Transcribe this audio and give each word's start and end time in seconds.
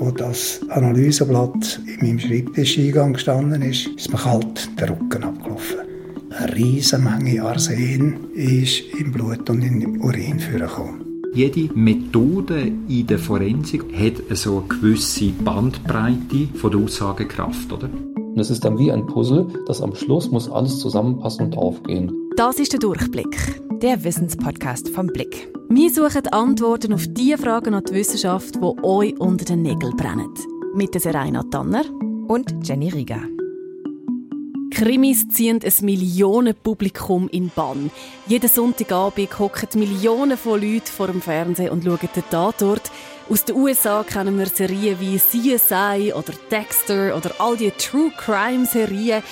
wo 0.00 0.10
das 0.10 0.60
Analyseblatt 0.70 1.80
in 1.86 2.06
meinem 2.06 2.18
Schreibtischeingang 2.18 3.12
gestanden 3.12 3.62
ist, 3.62 3.86
ist 3.86 4.10
mir 4.10 4.18
kalt 4.18 4.68
der 4.80 4.90
Rücken 4.90 5.22
abgelaufen. 5.22 5.76
Eine 6.30 6.56
riesige 6.56 7.02
Menge 7.02 7.42
Arsen 7.42 8.32
ist 8.34 8.82
im 8.98 9.12
Blut 9.12 9.48
und 9.50 9.62
im 9.62 10.00
Urin 10.00 10.40
vorgekommen. 10.40 11.04
Jede 11.34 11.72
Methode 11.74 12.72
in 12.88 13.06
der 13.06 13.18
Forensik 13.18 13.84
hat 13.94 14.36
so 14.36 14.58
eine 14.58 14.68
gewisse 14.68 15.30
Bandbreite 15.44 16.48
von 16.54 16.70
der 16.72 16.80
Aussagekraft, 16.80 17.72
oder? 17.72 17.88
Und 18.30 18.38
es 18.38 18.50
ist 18.50 18.64
dann 18.64 18.78
wie 18.78 18.92
ein 18.92 19.06
Puzzle, 19.06 19.46
das 19.66 19.82
am 19.82 19.94
Schluss 19.94 20.30
muss 20.30 20.48
alles 20.48 20.78
zusammenpassen 20.78 21.46
und 21.46 21.58
aufgehen. 21.58 22.12
Das 22.36 22.60
ist 22.60 22.72
der 22.72 22.78
Durchblick, 22.78 23.60
der 23.82 24.04
Wissenspodcast 24.04 24.88
vom 24.90 25.08
Blick. 25.08 25.52
Wir 25.68 25.90
suchen 25.90 26.28
Antworten 26.28 26.92
auf 26.92 27.06
die 27.08 27.36
Fragen 27.36 27.74
an 27.74 27.82
die 27.88 27.94
Wissenschaft, 27.94 28.54
die 28.56 28.84
euch 28.84 29.18
unter 29.18 29.44
den 29.44 29.62
Nägeln 29.62 29.96
brennen. 29.96 30.32
Mit 30.74 30.94
der 30.94 31.00
Serena 31.00 31.42
Tanner 31.50 31.82
und 32.28 32.54
Jenny 32.62 32.90
Riga. 32.90 33.20
Krimis 34.70 35.28
ziehen 35.28 35.58
ein 35.62 35.84
Millionenpublikum 35.84 37.28
in 37.28 37.50
Bann. 37.54 37.90
Jeden 38.26 38.48
Sonntagabend 38.48 39.38
hocken 39.38 39.78
Millionen 39.78 40.38
von 40.38 40.60
Leuten 40.60 40.86
vor 40.86 41.08
dem 41.08 41.20
Fernsehen 41.20 41.70
und 41.70 41.84
schauen 41.84 41.98
den 42.14 42.22
Tatort. 42.30 42.90
Aus 43.30 43.44
den 43.44 43.54
USA 43.54 44.02
kennen 44.02 44.36
wir 44.40 44.46
Serien 44.46 44.98
wie 44.98 45.16
CSI 45.16 46.12
oder 46.12 46.32
Dexter 46.50 47.16
oder 47.16 47.32
all 47.38 47.56
die 47.56 47.70
True 47.70 48.10
Crime 48.16 48.66
Serien. 48.66 49.22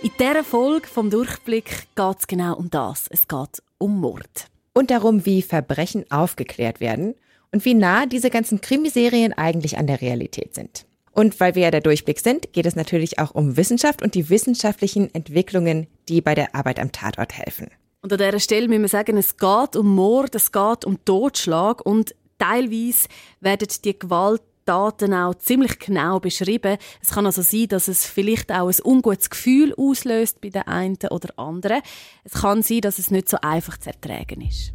In 0.00 0.12
dieser 0.16 0.44
Folge 0.44 0.86
vom 0.86 1.10
Durchblick 1.10 1.88
geht 1.96 2.18
es 2.20 2.28
genau 2.28 2.54
um 2.54 2.70
das. 2.70 3.08
Es 3.10 3.26
geht 3.26 3.60
um 3.78 4.00
Mord. 4.00 4.46
Und 4.74 4.92
darum, 4.92 5.26
wie 5.26 5.42
Verbrechen 5.42 6.04
aufgeklärt 6.08 6.78
werden 6.78 7.16
und 7.50 7.64
wie 7.64 7.74
nah 7.74 8.06
diese 8.06 8.30
ganzen 8.30 8.60
Krimiserien 8.60 9.32
eigentlich 9.32 9.76
an 9.76 9.88
der 9.88 10.00
Realität 10.00 10.54
sind. 10.54 10.86
Und 11.10 11.40
weil 11.40 11.56
wir 11.56 11.64
ja 11.64 11.72
der 11.72 11.80
Durchblick 11.80 12.20
sind, 12.20 12.52
geht 12.52 12.66
es 12.66 12.76
natürlich 12.76 13.18
auch 13.18 13.32
um 13.32 13.56
Wissenschaft 13.56 14.02
und 14.02 14.14
die 14.14 14.30
wissenschaftlichen 14.30 15.12
Entwicklungen, 15.12 15.88
die 16.08 16.20
bei 16.20 16.36
der 16.36 16.54
Arbeit 16.54 16.78
am 16.78 16.92
Tatort 16.92 17.36
helfen. 17.36 17.66
Und 18.02 18.12
an 18.12 18.18
dieser 18.18 18.38
Stelle 18.38 18.68
müssen 18.68 18.82
wir 18.82 18.88
sagen, 18.88 19.16
es 19.16 19.36
geht 19.36 19.74
um 19.74 19.96
Mord, 19.96 20.32
es 20.36 20.52
geht 20.52 20.84
um 20.84 21.04
Totschlag 21.04 21.84
und 21.84 22.14
teilweise 22.42 23.08
werden 23.40 23.68
die 23.84 23.98
Gewalttaten 23.98 25.14
auch 25.14 25.34
ziemlich 25.36 25.78
genau 25.78 26.18
beschrieben. 26.18 26.76
Es 27.00 27.10
kann 27.10 27.26
also 27.26 27.42
sein, 27.42 27.68
dass 27.68 27.88
es 27.88 28.04
vielleicht 28.04 28.50
auch 28.50 28.68
ein 28.68 28.76
ungutes 28.84 29.30
Gefühl 29.30 29.74
auslöst 29.76 30.40
bei 30.40 30.48
den 30.48 30.62
einen 30.62 30.98
oder 31.10 31.38
anderen. 31.38 31.82
Es 32.24 32.32
kann 32.32 32.62
sein, 32.62 32.80
dass 32.80 32.98
es 32.98 33.10
nicht 33.10 33.28
so 33.28 33.36
einfach 33.42 33.78
zu 33.78 33.90
ertragen 33.90 34.40
ist. 34.40 34.72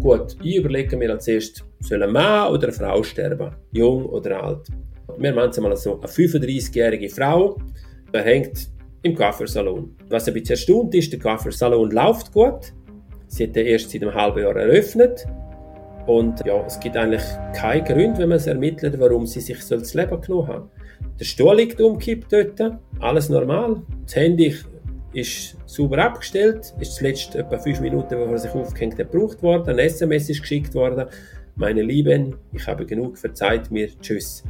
Gut, 0.00 0.36
ich 0.42 0.56
überlege 0.56 0.96
mir 0.96 1.10
als 1.10 1.28
erstes, 1.28 1.64
soll 1.80 2.02
ein 2.02 2.12
Mann 2.12 2.52
oder 2.52 2.68
eine 2.68 2.72
Frau 2.72 3.02
sterben? 3.02 3.54
Jung 3.72 4.06
oder 4.06 4.42
alt? 4.42 4.68
Wir 5.16 5.34
machen 5.34 5.50
es 5.50 5.58
mal 5.58 5.76
so, 5.76 5.98
eine 6.00 6.08
35-jährige 6.08 7.08
Frau, 7.08 7.60
hängt 8.12 8.70
im 9.02 9.14
Coiffeursalon. 9.14 9.96
Was 10.08 10.28
ein 10.28 10.34
bisschen 10.34 10.50
erstaunt 10.50 10.94
ist, 10.94 11.12
der 11.12 11.20
Coiffeursalon 11.20 11.90
läuft 11.90 12.32
gut. 12.32 12.72
Sie 13.28 13.44
hat 13.44 13.56
erst 13.56 13.90
seit 13.90 14.02
einem 14.02 14.14
halben 14.14 14.42
Jahr 14.42 14.56
eröffnet. 14.56 15.26
Und 16.06 16.44
ja, 16.46 16.64
es 16.66 16.80
gibt 16.80 16.96
eigentlich 16.96 17.22
keinen 17.54 17.84
Grund, 17.84 18.18
wenn 18.18 18.30
man 18.30 18.38
es 18.38 18.46
ermittelt, 18.46 18.98
warum 18.98 19.26
sie 19.26 19.40
sich 19.40 19.62
so 19.62 19.76
das 19.76 19.94
Leben 19.94 20.20
genommen 20.20 20.48
haben. 20.48 20.70
Der 21.20 21.24
Stuhl 21.24 21.56
liegt 21.56 21.80
umgekippt 21.80 22.32
dort, 22.32 22.78
alles 23.00 23.28
normal. 23.28 23.82
Das 24.04 24.16
Handy 24.16 24.56
ist 25.12 25.56
sauber 25.66 25.98
abgestellt, 25.98 26.74
ist 26.80 26.94
zuletzt 26.94 27.34
etwa 27.34 27.58
fünf 27.58 27.80
Minuten, 27.80 28.08
bevor 28.08 28.32
er 28.32 28.38
sich 28.38 28.52
aufgehängt 28.52 28.98
hat, 28.98 29.10
gebraucht 29.12 29.42
worden. 29.42 29.68
Ein 29.68 29.78
SMS 29.78 30.30
ist 30.30 30.40
geschickt 30.40 30.74
worden. 30.74 31.06
Meine 31.56 31.82
Lieben, 31.82 32.36
ich 32.52 32.66
habe 32.66 32.86
genug, 32.86 33.18
verzeiht 33.18 33.70
mir, 33.70 33.88
tschüss. 34.00 34.44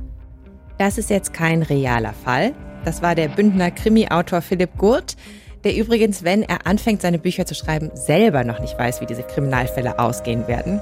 Das 0.79 0.99
ist 0.99 1.11
jetzt 1.11 1.33
kein 1.33 1.63
realer 1.63 2.13
Fall. 2.13 2.53
Das 2.85 3.03
war 3.03 3.15
der 3.15 3.29
Bündner 3.29 3.71
Krimi-Autor 3.71 4.43
Philipp 4.43 4.77
Gurt, 4.79 5.17
der 5.65 5.77
übrigens, 5.77 6.25
wenn 6.25 6.43
er 6.43 6.67
anfängt, 6.67 7.03
seine 7.03 7.19
Bücher 7.19 7.47
zu 7.47 7.55
schreiben, 7.55 7.91
selber 7.95 8.45
noch 8.45 8.61
nicht 8.61 8.79
weiß, 8.79 9.01
wie 9.01 9.07
diese 9.07 9.23
Kriminalfälle 9.23 9.99
ausgehen 9.99 10.47
werden. 10.49 10.81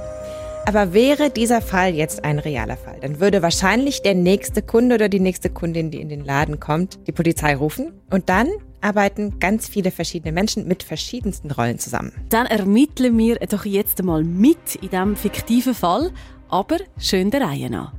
Aber 0.66 0.92
wäre 0.92 1.30
dieser 1.30 1.60
Fall 1.60 1.94
jetzt 1.94 2.24
ein 2.24 2.40
realer 2.40 2.76
Fall, 2.76 2.98
dann 3.00 3.20
würde 3.20 3.40
wahrscheinlich 3.40 4.02
der 4.02 4.14
nächste 4.14 4.62
Kunde 4.62 4.96
oder 4.96 5.08
die 5.08 5.20
nächste 5.20 5.48
Kundin, 5.48 5.92
die 5.92 6.00
in 6.00 6.08
den 6.08 6.24
Laden 6.24 6.58
kommt, 6.58 7.06
die 7.06 7.12
Polizei 7.12 7.54
rufen 7.54 7.92
und 8.10 8.28
dann 8.28 8.48
arbeiten 8.80 9.38
ganz 9.38 9.68
viele 9.68 9.92
verschiedene 9.92 10.32
Menschen 10.32 10.66
mit 10.66 10.82
verschiedensten 10.82 11.52
Rollen 11.52 11.78
zusammen. 11.78 12.12
Dann 12.30 12.46
ermitteln 12.46 13.16
wir 13.16 13.36
doch 13.36 13.64
jetzt 13.64 14.00
einmal 14.00 14.24
mit 14.24 14.74
in 14.80 14.90
diesem 14.90 15.16
fiktiven 15.16 15.74
Fall, 15.74 16.10
aber 16.48 16.78
schön 16.98 17.30
der 17.30 17.42
Reihe 17.42 17.70
nach. 17.70 17.92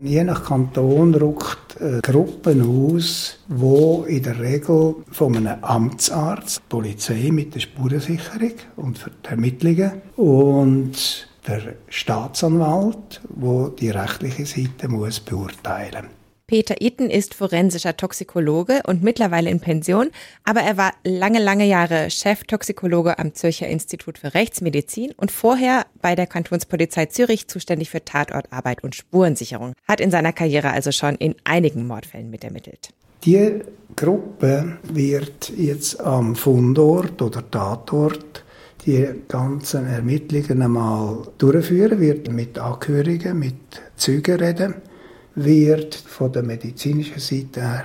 Je 0.00 0.22
nach 0.22 0.44
Kanton 0.44 1.12
rückt 1.12 1.76
eine 1.80 2.00
Gruppe 2.02 2.54
aus, 2.64 3.36
wo 3.48 4.04
in 4.04 4.22
der 4.22 4.38
Regel 4.38 4.94
von 5.10 5.36
einem 5.36 5.64
Amtsarzt, 5.64 6.58
die 6.58 6.68
Polizei 6.68 7.30
mit 7.32 7.56
der 7.56 7.60
Spurensicherung 7.60 8.52
und 8.76 8.96
für 8.96 9.10
die 9.10 9.28
Ermittlungen 9.28 10.00
und 10.14 11.28
der 11.48 11.74
Staatsanwalt, 11.88 13.20
wo 13.28 13.68
die 13.68 13.90
rechtliche 13.90 14.46
Seite 14.46 14.86
muss 14.86 15.18
beurteilen. 15.18 16.17
Peter 16.48 16.80
Itten 16.80 17.10
ist 17.10 17.34
forensischer 17.34 17.94
Toxikologe 17.94 18.80
und 18.86 19.02
mittlerweile 19.02 19.50
in 19.50 19.60
Pension, 19.60 20.08
aber 20.44 20.60
er 20.62 20.78
war 20.78 20.94
lange, 21.04 21.40
lange 21.40 21.66
Jahre 21.66 22.08
Cheftoxikologe 22.08 23.18
am 23.18 23.34
Zürcher 23.34 23.68
Institut 23.68 24.16
für 24.16 24.32
Rechtsmedizin 24.32 25.12
und 25.18 25.30
vorher 25.30 25.84
bei 26.00 26.14
der 26.14 26.26
Kantonspolizei 26.26 27.04
Zürich 27.04 27.48
zuständig 27.48 27.90
für 27.90 28.02
Tatortarbeit 28.02 28.82
und 28.82 28.94
Spurensicherung. 28.94 29.74
Hat 29.86 30.00
in 30.00 30.10
seiner 30.10 30.32
Karriere 30.32 30.70
also 30.70 30.90
schon 30.90 31.16
in 31.16 31.34
einigen 31.44 31.86
Mordfällen 31.86 32.30
mitermittelt. 32.30 32.94
Die 33.26 33.60
Gruppe 33.94 34.78
wird 34.84 35.52
jetzt 35.54 36.00
am 36.00 36.34
Fundort 36.34 37.20
oder 37.20 37.50
Tatort 37.50 38.42
die 38.86 39.06
ganzen 39.28 39.86
Ermittlungen 39.86 40.62
einmal 40.62 41.28
durchführen, 41.36 42.00
wird 42.00 42.32
mit 42.32 42.58
Angehörigen, 42.58 43.38
mit 43.38 43.56
Zeugen 43.96 44.40
reden, 44.40 44.76
wird 45.44 45.94
von 45.94 46.32
der 46.32 46.42
medizinischen 46.42 47.18
Seite 47.18 47.60
her 47.60 47.84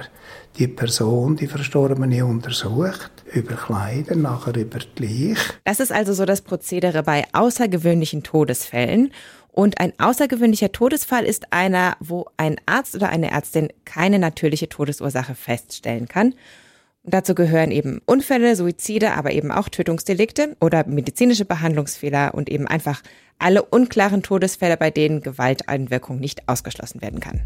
die 0.57 0.67
Person, 0.67 1.35
die 1.35 1.47
Verstorbene, 1.47 2.25
untersucht, 2.25 3.11
über 3.33 3.55
Kleider, 3.55 4.15
nachher 4.15 4.55
über 4.55 4.79
die 4.79 5.03
Leiche. 5.03 5.53
Das 5.63 5.79
ist 5.79 5.91
also 5.91 6.13
so 6.13 6.25
das 6.25 6.41
Prozedere 6.41 7.03
bei 7.03 7.25
außergewöhnlichen 7.33 8.23
Todesfällen. 8.23 9.11
Und 9.51 9.79
ein 9.79 9.93
außergewöhnlicher 9.99 10.71
Todesfall 10.71 11.25
ist 11.25 11.53
einer, 11.53 11.95
wo 11.99 12.25
ein 12.37 12.55
Arzt 12.65 12.95
oder 12.95 13.09
eine 13.09 13.31
Ärztin 13.31 13.69
keine 13.85 14.19
natürliche 14.19 14.69
Todesursache 14.69 15.35
feststellen 15.35 16.07
kann 16.07 16.33
Dazu 17.05 17.35
gehören 17.35 17.71
eben 17.71 17.99
Unfälle, 18.05 18.55
Suizide, 18.55 19.11
aber 19.11 19.33
eben 19.33 19.51
auch 19.51 19.67
Tötungsdelikte 19.67 20.55
oder 20.61 20.87
medizinische 20.87 21.43
Behandlungsfehler 21.43 22.33
und 22.33 22.49
eben 22.49 22.65
einfach 22.65 23.03
alle 23.39 23.61
unklaren 23.61 24.23
Todesfälle, 24.23 24.77
bei 24.77 24.89
denen 24.89 25.19
Gewalteinwirkung 25.19 26.21
nicht 26.21 26.47
ausgeschlossen 26.47 27.01
werden 27.01 27.19
kann. 27.19 27.41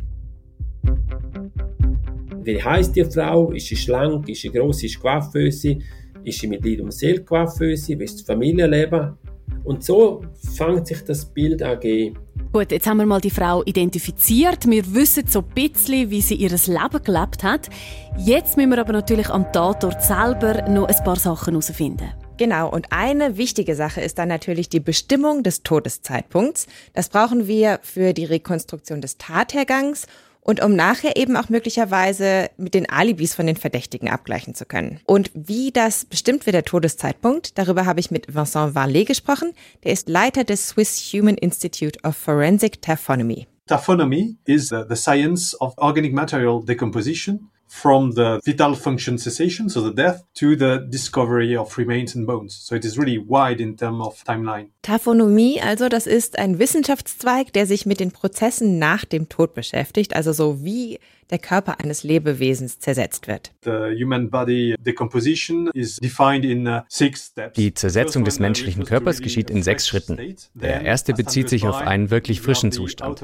Wie 2.43 2.63
heißt 2.63 2.95
die 2.95 3.03
Frau? 3.03 3.51
Ist 3.51 3.67
sie 3.67 3.75
schlank? 3.75 4.29
Ist 4.29 4.41
sie 4.41 4.51
groß? 4.51 4.83
Ist 4.83 4.93
sie 4.93 4.99
coiffös? 4.99 5.65
Ist 5.65 6.39
sie 6.39 6.47
mit 6.47 6.63
Leid 6.63 6.81
und 6.81 6.93
Seele 6.93 7.23
coiffös? 7.23 7.89
Wie 7.89 8.03
ist 8.03 8.19
das 8.19 8.21
Familienleben? 8.21 9.17
Und 9.63 9.83
so 9.83 10.23
fängt 10.55 10.85
sich 10.85 11.01
das 11.03 11.25
Bild 11.25 11.63
an 11.63 11.79
gehen. 11.79 12.17
Gut, 12.53 12.71
jetzt 12.71 12.87
haben 12.87 12.97
wir 12.97 13.05
mal 13.05 13.19
die 13.19 13.29
Frau 13.29 13.61
identifiziert. 13.65 14.69
Wir 14.69 14.93
wissen 14.93 15.27
so 15.27 15.39
ein 15.39 15.53
bisschen, 15.53 16.09
wie 16.09 16.21
sie 16.21 16.35
ihr 16.35 16.49
Leben 16.49 17.03
gelebt 17.03 17.43
hat. 17.43 17.69
Jetzt 18.17 18.55
müssen 18.55 18.69
wir 18.69 18.79
aber 18.79 18.93
natürlich 18.93 19.29
am 19.29 19.51
Tatort 19.51 20.01
selber 20.01 20.61
noch 20.69 20.87
ein 20.87 21.03
paar 21.03 21.17
Sachen 21.17 21.53
herausfinden. 21.53 22.09
Genau, 22.37 22.69
und 22.69 22.91
eine 22.91 23.37
wichtige 23.37 23.75
Sache 23.75 23.99
ist 23.99 24.17
dann 24.17 24.29
natürlich 24.29 24.69
die 24.69 24.79
Bestimmung 24.79 25.43
des 25.43 25.63
Todeszeitpunkts. 25.63 26.67
Das 26.93 27.09
brauchen 27.09 27.47
wir 27.47 27.79
für 27.83 28.13
die 28.13 28.25
Rekonstruktion 28.25 29.01
des 29.01 29.17
Tathergangs 29.17 30.07
und 30.47 30.63
um 30.63 30.75
nachher 30.75 31.17
eben 31.17 31.35
auch 31.35 31.49
möglicherweise 31.49 32.49
mit 32.57 32.73
den 32.73 32.89
Alibis 32.89 33.35
von 33.35 33.45
den 33.45 33.57
Verdächtigen 33.57 34.09
abgleichen 34.09 34.55
zu 34.55 34.65
können. 34.65 35.01
Und 35.05 35.29
wie 35.33 35.71
das 35.71 36.05
bestimmt 36.05 36.45
wird, 36.45 36.55
der 36.55 36.63
Todeszeitpunkt, 36.63 37.57
darüber 37.57 37.85
habe 37.85 37.99
ich 37.99 38.11
mit 38.11 38.33
Vincent 38.33 38.73
Varlet 38.73 39.07
gesprochen. 39.07 39.51
Der 39.83 39.91
ist 39.91 40.07
Leiter 40.07 40.45
des 40.45 40.69
Swiss 40.69 40.97
Human 41.13 41.35
Institute 41.35 41.99
of 42.03 42.15
Forensic 42.15 42.81
Taphonomy. 42.81 43.45
Taphonomy 43.67 44.37
is 44.45 44.69
the 44.69 44.95
science 44.95 45.59
of 45.59 45.73
organic 45.77 46.13
material 46.13 46.63
decomposition 46.63 47.49
from 47.67 48.11
the 48.13 48.39
vital 48.45 48.75
function 48.75 49.17
cessation, 49.17 49.69
so 49.69 49.81
the 49.81 49.93
death, 49.93 50.23
to 50.35 50.55
the 50.55 50.87
discovery 50.89 51.55
of 51.55 51.77
remains 51.77 52.15
and 52.15 52.25
bones. 52.25 52.55
So 52.55 52.75
it 52.75 52.85
is 52.85 52.97
really 52.97 53.17
wide 53.17 53.61
in 53.61 53.75
terms 53.75 54.05
of 54.05 54.23
timeline. 54.23 54.69
Taphonomie, 54.83 55.61
also 55.61 55.89
das 55.89 56.07
ist 56.07 56.39
ein 56.39 56.59
Wissenschaftszweig, 56.59 57.51
der 57.53 57.65
sich 57.65 57.85
mit 57.85 57.99
den 57.99 58.11
Prozessen 58.11 58.79
nach 58.79 59.05
dem 59.05 59.29
Tod 59.29 59.53
beschäftigt, 59.53 60.15
also 60.15 60.31
so 60.31 60.63
wie 60.63 60.99
der 61.29 61.39
Körper 61.39 61.79
eines 61.79 62.03
Lebewesens 62.03 62.79
zersetzt 62.79 63.27
wird. 63.27 63.51
The 63.63 63.93
human 64.01 64.29
body 64.29 64.75
decomposition 64.79 65.69
is 65.73 65.97
defined 65.97 66.45
in 66.45 66.67
uh, 66.67 66.81
six 66.87 67.27
steps. 67.27 67.55
Die 67.55 67.73
Zersetzung 67.73 68.23
des 68.23 68.39
menschlichen 68.39 68.85
Körpers 68.85 69.21
geschieht 69.21 69.49
in 69.49 69.63
sechs 69.63 69.87
Schritten. 69.87 70.17
Der 70.53 70.81
erste 70.81 71.13
bezieht 71.13 71.49
sich 71.49 71.67
auf 71.67 71.77
einen 71.77 72.09
wirklich 72.09 72.41
frischen 72.41 72.71
Zustand. 72.71 73.23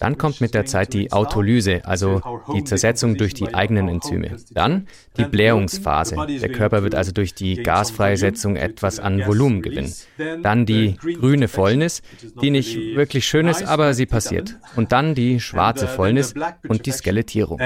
Dann 0.00 0.18
kommt 0.18 0.40
mit 0.40 0.54
der 0.54 0.64
Zeit 0.64 0.92
die 0.92 1.12
Autolyse, 1.12 1.84
also 1.84 2.20
die 2.54 2.64
Zersetzung 2.64 3.16
durch 3.16 3.34
die 3.34 3.54
eigenen 3.54 3.88
Enzyme. 3.88 4.36
Dann 4.52 4.86
die 5.16 5.24
Blähungsphase. 5.24 6.16
Der 6.26 6.52
Körper 6.52 6.82
wird 6.82 6.94
also 6.94 7.12
durch 7.12 7.34
die 7.34 7.56
Gasfreisetzung 7.56 8.56
etwas 8.56 9.00
an 9.00 9.26
Volumen 9.26 9.62
gewinnen. 9.62 9.92
Dann 10.42 10.66
die 10.66 10.96
grüne 10.96 11.48
Fäulnis, 11.48 12.02
die 12.40 12.50
nicht 12.50 12.76
wirklich 12.96 13.26
schön 13.26 13.48
ist, 13.48 13.62
aber 13.62 13.94
sie 13.94 14.06
passiert. 14.06 14.58
Und 14.76 14.92
dann 14.92 15.14
die 15.14 15.40
schwarze 15.40 15.86
Fäulnis 15.86 16.34
und 16.68 16.86
die 16.86 16.92
Skelettierung. 17.40 17.60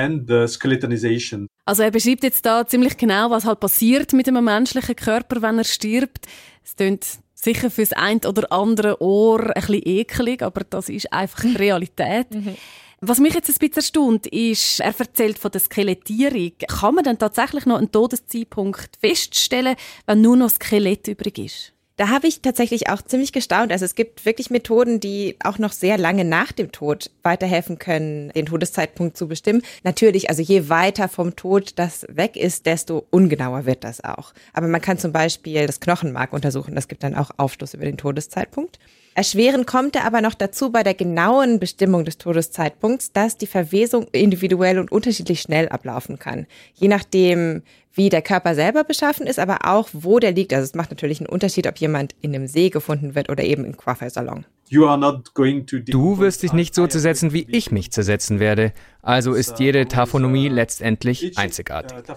Also 1.65 1.82
er 1.82 1.91
beschreibt 1.91 2.25
jetzt 2.25 2.44
da 2.44 2.67
ziemlich 2.67 2.97
genau, 2.97 3.31
was 3.31 3.44
halt 3.44 3.61
passiert 3.61 4.12
mit 4.12 4.29
einem 4.29 4.44
menschlichen 4.44 4.97
Körper, 4.97 5.43
wenn 5.43 5.59
er 5.59 5.65
stirbt. 5.65 6.26
Es 6.65 6.76
klingt 6.76 7.06
sicher 7.35 7.71
fürs 7.71 7.93
ein 7.93 8.21
oder 8.25 8.50
andere 8.53 9.00
Ohr 9.03 9.41
ein 9.41 9.53
bisschen 9.55 9.82
eklig, 9.85 10.43
aber 10.43 10.62
das 10.69 10.88
ist 10.88 11.12
einfach 11.12 11.43
die 11.43 11.56
Realität. 11.59 12.32
Mhm. 12.32 12.56
Was 13.00 13.19
mich 13.19 13.35
jetzt 13.35 13.50
ein 13.50 13.56
bisschen 13.59 13.76
erstaunt, 13.76 14.26
ist, 14.29 14.81
er 14.81 14.99
erzählt 14.99 15.38
von 15.38 15.50
der 15.50 15.61
Skelettierung. 15.61 16.53
Kann 16.67 16.94
man 16.94 17.05
dann 17.05 17.19
tatsächlich 17.19 17.67
noch 17.67 17.76
einen 17.76 17.93
Todeszeitpunkt 17.93 18.97
feststellen, 18.99 19.76
wenn 20.06 20.23
nur 20.23 20.37
noch 20.37 20.49
Skelett 20.49 21.09
übrig 21.09 21.38
ist? 21.38 21.74
Da 21.96 22.08
habe 22.08 22.26
ich 22.26 22.43
tatsächlich 22.43 22.88
auch 22.91 23.02
ziemlich 23.02 23.32
gestaunt. 23.32 23.70
Also 23.70 23.85
es 23.85 23.94
gibt 23.94 24.26
wirklich 24.26 24.50
Methoden, 24.50 24.99
die 24.99 25.37
auch 25.44 25.58
noch 25.58 25.70
sehr 25.70 25.96
lange 25.96 26.25
nach 26.25 26.50
dem 26.50 26.73
Tod 26.73 27.12
weiterhelfen 27.23 27.79
können, 27.79 28.31
den 28.31 28.46
Todeszeitpunkt 28.46 29.17
zu 29.17 29.29
bestimmen. 29.29 29.62
Natürlich, 29.85 30.29
also 30.29 30.43
je 30.43 30.69
weiter 30.69 31.08
vom 31.08 31.37
Tod 31.37 31.79
das 31.79 32.05
weg 32.08 32.37
ist, 32.37 32.67
desto 32.67 33.06
ungenauer 33.11 33.64
wird 33.64 33.85
das 33.85 34.02
auch. 34.02 34.32
Aber 34.52 34.67
man 34.67 34.81
kann 34.81 34.99
zum 34.99 35.12
Beispiel 35.12 35.67
das 35.67 35.79
Knochenmark 35.79 36.32
untersuchen. 36.32 36.75
Das 36.75 36.88
gibt 36.88 37.05
dann 37.05 37.14
auch 37.14 37.31
Aufschluss 37.37 37.75
über 37.75 37.85
den 37.85 37.97
Todeszeitpunkt. 37.97 38.81
Erschwerend 39.16 39.69
kommt 39.69 39.94
er 39.94 40.05
aber 40.06 40.20
noch 40.20 40.34
dazu 40.34 40.72
bei 40.72 40.82
der 40.82 40.94
genauen 40.94 41.61
Bestimmung 41.61 42.05
des 42.05 42.19
Todeszeitpunkts, 42.19 43.12
dass 43.12 43.37
die 43.37 43.46
Verwesung 43.46 44.08
individuell 44.11 44.81
und 44.81 44.90
unterschiedlich 44.90 45.40
schnell 45.40 45.69
ablaufen 45.69 46.19
kann. 46.19 46.46
Je 46.75 46.88
nachdem, 46.88 47.62
wie 47.93 48.08
der 48.08 48.22
Körper 48.22 48.56
selber 48.56 48.82
beschaffen 48.82 49.28
ist, 49.28 49.38
aber 49.38 49.58
auch, 49.66 49.88
wo 49.93 50.19
der 50.19 50.32
liegt. 50.32 50.52
Also 50.52 50.64
es 50.64 50.75
macht 50.75 50.90
natürlich 50.90 51.20
einen 51.20 51.28
Unterschied, 51.28 51.69
ob 51.69 51.76
jemand 51.76 52.16
in 52.22 52.34
einem 52.34 52.49
See 52.49 52.70
gefunden 52.70 53.14
wird 53.14 53.31
oder 53.31 53.44
eben 53.44 53.64
im 53.64 53.76
Coiffeursalon. 53.76 54.46
Du 54.70 56.19
wirst 56.19 56.43
dich 56.43 56.52
nicht 56.52 56.75
so 56.75 56.87
zersetzen, 56.88 57.32
wie 57.32 57.46
ich 57.49 57.70
mich 57.70 57.93
zersetzen 57.93 58.40
werde. 58.40 58.72
Also 59.05 59.35
ist 59.35 59.59
jede 59.59 59.87
Taphonomie 59.87 60.49
letztendlich 60.49 61.37
einzigartig. 61.37 61.99
Uh, 61.99 62.15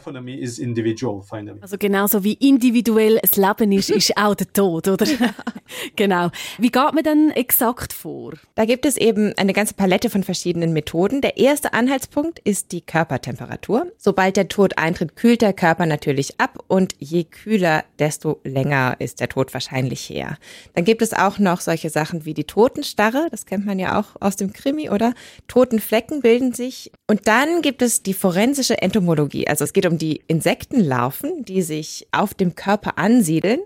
also 1.62 1.78
genauso 1.78 2.24
wie 2.24 2.34
individuell 2.34 3.20
das 3.22 3.36
Leben 3.36 3.74
ist, 3.74 3.90
ist 3.90 4.18
auch 4.18 4.36
der 4.36 4.52
Tod, 4.54 4.88
oder? 4.88 5.06
genau. 5.98 6.30
Wie 6.58 6.72
geht 6.72 6.94
man 6.94 7.04
denn 7.04 7.32
exakt 7.32 7.92
vor? 7.92 8.34
Da 8.56 8.64
gibt 8.64 8.86
es 8.86 8.96
eben 8.96 9.34
eine 9.38 9.52
ganze 9.52 9.74
Palette 9.74 10.10
von 10.10 10.24
verschiedenen 10.24 10.72
Methoden. 10.72 11.20
Der 11.22 11.38
erste 11.38 11.74
Anhaltspunkt 11.74 12.40
ist 12.40 12.72
die 12.72 12.82
Körpertemperatur. 12.82 13.92
Sobald 13.98 14.38
der 14.38 14.48
Tod 14.48 14.78
eintritt, 14.78 15.18
kühlt 15.18 15.42
der 15.42 15.54
Körper 15.54 15.86
natürlich 15.86 16.40
ab 16.40 16.64
und 16.68 16.96
je 17.00 17.26
kühler, 17.26 17.84
desto 18.00 18.40
länger 18.46 18.96
ist 19.00 19.20
der 19.20 19.28
Tod 19.28 19.54
wahrscheinlich 19.54 20.10
her. 20.10 20.38
Dann 20.74 20.86
gibt 20.86 21.02
es 21.02 21.14
auch 21.14 21.38
noch 21.38 21.60
solche 21.60 21.90
Sachen 21.90 22.24
wie 22.24 22.34
die 22.34 22.46
Totenstarre, 22.46 23.28
das 23.30 23.46
kennt 23.46 23.66
man 23.66 23.78
ja 23.78 24.00
auch 24.00 24.16
aus 24.22 24.38
dem 24.38 24.54
Krimi, 24.54 24.90
oder? 24.90 25.14
Totenflecken 25.48 26.22
bilden 26.22 26.54
sich. 26.54 26.77
Und 27.08 27.28
dann 27.28 27.62
gibt 27.62 27.82
es 27.82 28.04
die 28.04 28.14
forensische 28.14 28.82
Entomologie. 28.82 29.48
Also 29.48 29.64
es 29.64 29.74
geht 29.74 29.86
um 29.86 29.98
die 29.98 30.22
Insektenlarven, 30.28 31.46
die 31.46 31.62
sich 31.62 32.08
auf 32.12 32.34
dem 32.34 32.56
Körper 32.56 32.98
ansiedeln. 32.98 33.60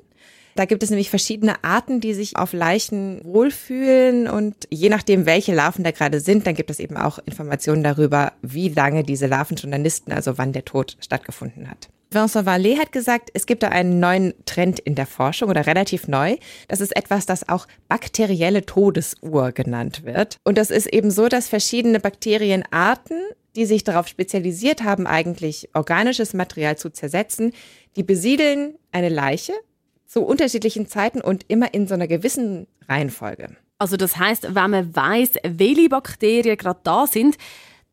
Da 0.55 0.65
gibt 0.65 0.83
es 0.83 0.89
nämlich 0.89 1.09
verschiedene 1.09 1.63
Arten, 1.63 2.01
die 2.01 2.13
sich 2.13 2.35
auf 2.35 2.51
Leichen 2.51 3.21
wohlfühlen 3.23 4.27
und 4.27 4.67
je 4.69 4.89
nachdem, 4.89 5.25
welche 5.25 5.55
Larven 5.55 5.83
da 5.83 5.91
gerade 5.91 6.19
sind, 6.19 6.45
dann 6.45 6.55
gibt 6.55 6.69
es 6.69 6.79
eben 6.79 6.97
auch 6.97 7.19
Informationen 7.25 7.83
darüber, 7.83 8.33
wie 8.41 8.67
lange 8.67 9.03
diese 9.03 9.27
Larven 9.27 9.57
schon 9.57 9.69
nisten, 9.69 10.11
also 10.11 10.37
wann 10.37 10.51
der 10.51 10.65
Tod 10.65 10.97
stattgefunden 10.99 11.69
hat. 11.69 11.89
Vincent 12.13 12.45
Vallée 12.45 12.77
hat 12.77 12.91
gesagt, 12.91 13.29
es 13.33 13.45
gibt 13.45 13.63
da 13.63 13.69
einen 13.69 14.01
neuen 14.01 14.33
Trend 14.45 14.79
in 14.79 14.95
der 14.95 15.05
Forschung 15.05 15.49
oder 15.49 15.65
relativ 15.65 16.09
neu. 16.09 16.35
Das 16.67 16.81
ist 16.81 16.93
etwas, 16.93 17.25
das 17.25 17.47
auch 17.47 17.67
bakterielle 17.87 18.65
Todesuhr 18.65 19.53
genannt 19.53 20.03
wird. 20.03 20.37
Und 20.43 20.57
das 20.57 20.71
ist 20.71 20.87
eben 20.87 21.09
so, 21.09 21.29
dass 21.29 21.47
verschiedene 21.47 22.01
Bakterienarten, 22.01 23.17
die 23.55 23.65
sich 23.65 23.85
darauf 23.85 24.09
spezialisiert 24.09 24.83
haben, 24.83 25.07
eigentlich 25.07 25.69
organisches 25.73 26.33
Material 26.33 26.77
zu 26.77 26.89
zersetzen, 26.89 27.53
die 27.95 28.03
besiedeln 28.03 28.75
eine 28.91 29.09
Leiche 29.09 29.53
zu 30.05 30.23
unterschiedlichen 30.23 30.87
Zeiten 30.87 31.21
und 31.21 31.45
immer 31.47 31.73
in 31.73 31.87
so 31.87 31.93
einer 31.93 32.07
gewissen 32.07 32.67
Reihenfolge. 32.89 33.55
Also 33.77 33.95
das 33.95 34.17
heißt, 34.17 34.53
wenn 34.53 34.71
man 34.71 34.93
weiß, 34.93 35.35
welche 35.43 35.87
Bakterien 35.87 36.57
gerade 36.57 36.81
da 36.83 37.07
sind, 37.07 37.37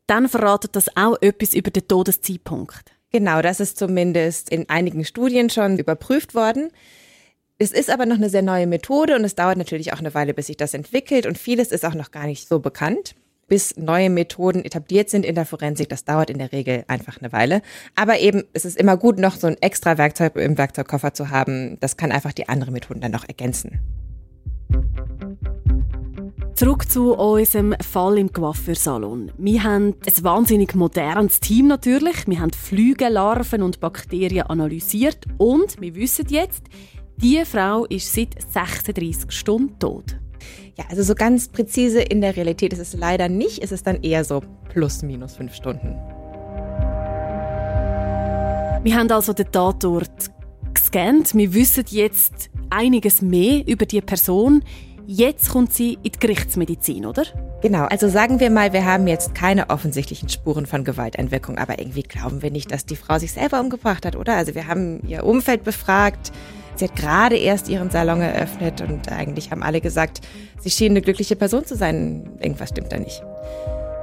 dann 0.09 0.29
verratet 0.29 0.75
das 0.75 0.97
auch 0.97 1.17
etwas 1.21 1.55
über 1.55 1.71
den 1.71 1.87
Todeszeitpunkt. 1.87 2.98
Genau, 3.11 3.41
das 3.41 3.61
ist 3.61 3.79
zumindest 3.79 4.51
in 4.51 4.69
einigen 4.69 5.05
Studien 5.05 5.49
schon 5.49 5.79
überprüft 5.79 6.35
worden. 6.35 6.71
Es 7.59 7.73
ist 7.73 7.91
aber 7.91 8.07
noch 8.07 8.17
eine 8.17 8.31
sehr 8.31 8.43
neue 8.43 8.67
Methode 8.67 9.17
und 9.17 9.25
es 9.25 9.35
dauert 9.35 9.57
natürlich 9.57 9.93
auch 9.93 9.99
eine 9.99 10.15
Weile, 10.15 10.35
bis 10.35 10.47
sich 10.47 10.57
das 10.57 10.75
entwickelt 10.75 11.27
und 11.27 11.39
vieles 11.39 11.73
ist 11.73 11.85
auch 11.85 11.95
noch 11.95 12.11
gar 12.11 12.27
nicht 12.27 12.47
so 12.47 12.61
bekannt. 12.61 13.17
Bis 13.49 13.77
neue 13.79 14.11
Methoden 14.11 14.63
etabliert 14.63 15.09
sind 15.09 15.25
in 15.25 15.35
der 15.35 15.47
Forensik, 15.47 15.89
das 15.89 16.05
dauert 16.05 16.29
in 16.29 16.39
der 16.39 16.53
Regel 16.53 16.85
einfach 16.87 17.19
eine 17.19 17.33
Weile. 17.33 17.63
Aber 17.97 18.19
eben, 18.21 18.45
es 18.53 18.67
ist 18.67 18.79
immer 18.79 18.99
gut, 18.99 19.19
noch 19.19 19.37
so 19.37 19.47
ein 19.47 19.57
extra 19.63 19.97
Werkzeug 19.97 20.37
im 20.37 20.59
Werkzeugkoffer 20.59 21.15
zu 21.15 21.31
haben. 21.31 21.79
Das 21.81 21.97
kann 21.97 22.13
einfach 22.13 22.35
die 22.35 22.49
anderen 22.49 22.75
Methoden 22.75 23.01
dann 23.01 23.13
noch 23.13 23.27
ergänzen. 23.27 23.81
Zurück 26.59 26.91
zu 26.91 27.15
unserem 27.15 27.73
Fall 27.81 28.19
im 28.19 28.33
Coiffeursalon. 28.33 29.31
Wir 29.39 29.63
haben 29.63 29.95
ein 30.05 30.25
wahnsinnig 30.25 30.75
modernes 30.75 31.39
Team 31.39 31.69
natürlich. 31.69 32.27
Wir 32.27 32.41
haben 32.41 32.51
Flügellarven 32.51 33.63
und 33.63 33.79
Bakterien 33.79 34.45
analysiert 34.47 35.25
und 35.37 35.81
wir 35.81 35.95
wissen 35.95 36.27
jetzt, 36.31 36.65
die 37.17 37.45
Frau 37.45 37.85
ist 37.85 38.13
seit 38.13 38.43
36 38.43 39.31
Stunden 39.31 39.79
tot. 39.79 40.17
Ja, 40.77 40.87
also 40.91 41.05
so 41.05 41.15
ganz 41.15 41.47
präzise 41.47 42.01
in 42.01 42.21
der 42.21 42.35
Realität 42.35 42.73
ist 42.73 42.81
es 42.81 42.95
leider 42.95 43.29
nicht. 43.29 43.63
Es 43.63 43.71
ist 43.71 43.87
dann 43.87 44.03
eher 44.03 44.25
so 44.25 44.43
plus 44.69 45.03
minus 45.03 45.37
fünf 45.37 45.55
Stunden. 45.55 45.95
Wir 48.83 48.97
haben 48.97 49.13
also 49.13 49.33
den 49.33 49.53
Tatort 49.53 50.33
gescannt. 50.75 51.37
Wir 51.37 51.55
wissen 51.55 51.85
jetzt 51.91 52.51
einiges 52.69 53.23
mehr 53.23 53.65
über 53.69 53.87
die 53.87 54.01
Person. 54.01 54.65
Jetzt 55.11 55.49
kommt 55.49 55.73
sie 55.73 55.95
in 55.95 56.13
die 56.13 56.19
Gerichtsmedizin, 56.19 57.07
oder? 57.07 57.23
Genau, 57.63 57.85
also 57.85 58.11
sagen 58.11 58.41
wir 58.41 58.51
mal, 58.51 58.75
wir 58.75 58.85
haben 58.85 59.07
jetzt 59.07 59.35
keine 59.35 59.71
offensichtlichen 59.71 60.29
Spuren 60.29 60.67
von 60.67 60.85
Gewalteinwirkung, 60.85 61.57
aber 61.57 61.79
irgendwie 61.79 62.03
glauben 62.03 62.43
wir 62.43 62.51
nicht, 62.51 62.71
dass 62.71 62.85
die 62.85 62.95
Frau 62.95 63.19
sich 63.19 63.33
selber 63.33 63.59
umgebracht 63.59 64.05
hat, 64.05 64.17
oder? 64.17 64.35
Also 64.37 64.55
wir 64.55 64.67
haben 64.67 65.01
ihr 65.09 65.25
Umfeld 65.25 65.65
befragt. 65.65 66.31
Sie 66.75 66.85
hat 66.85 66.95
gerade 66.95 67.39
erst 67.39 67.71
ihren 67.71 67.89
Salon 67.89 68.21
eröffnet 68.21 68.83
und 68.83 69.11
eigentlich 69.11 69.51
haben 69.51 69.63
alle 69.63 69.81
gesagt, 69.81 70.21
sie 70.61 70.69
schien 70.69 70.93
eine 70.93 71.01
glückliche 71.01 71.37
Person 71.37 71.65
zu 71.65 71.75
sein. 71.75 72.29
Irgendwas 72.43 72.69
stimmt 72.69 72.93
da 72.93 72.99
nicht. 72.99 73.23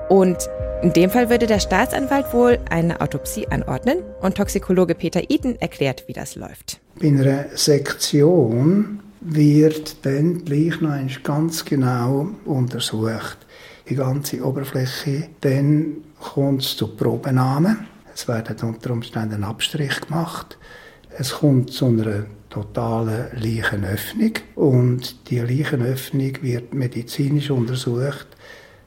Und 0.10 0.50
in 0.82 0.92
dem 0.92 1.12
Fall 1.12 1.30
würde 1.30 1.46
der 1.46 1.60
Staatsanwalt 1.60 2.34
wohl 2.34 2.58
eine 2.72 3.00
Autopsie 3.00 3.46
anordnen 3.50 4.00
und 4.22 4.38
Toxikologe 4.38 4.96
Peter 4.96 5.22
Eden 5.30 5.62
erklärt, 5.62 6.06
wie 6.08 6.14
das 6.14 6.36
läuft. 6.36 6.80
Bei 7.00 7.10
einer 7.10 7.46
Sektion 7.54 9.02
wird 9.25 10.05
dann 10.05 10.46
gleich 10.46 10.82
noch 10.82 11.24
ganz 11.24 11.65
genau 11.65 12.29
untersucht, 12.46 13.38
die 13.89 13.96
ganze 13.96 14.46
Oberfläche. 14.46 15.29
Dann 15.41 15.98
kommt 16.20 16.62
es 16.62 16.77
zu 16.77 16.96
Probenahmen. 16.96 17.88
Es 18.13 18.27
werden 18.27 18.58
unter 18.62 18.91
Umständen 18.91 19.44
Abstrich 19.44 20.00
gemacht. 20.01 20.58
Es 21.17 21.34
kommt 21.34 21.72
zu 21.72 21.88
einer 21.88 22.25
totalen 22.50 23.27
Leichenöffnung 23.34 24.34
und 24.55 25.29
die 25.29 25.39
Leichenöffnung 25.39 26.41
wird 26.41 26.74
medizinisch 26.74 27.50
untersucht, 27.50 28.27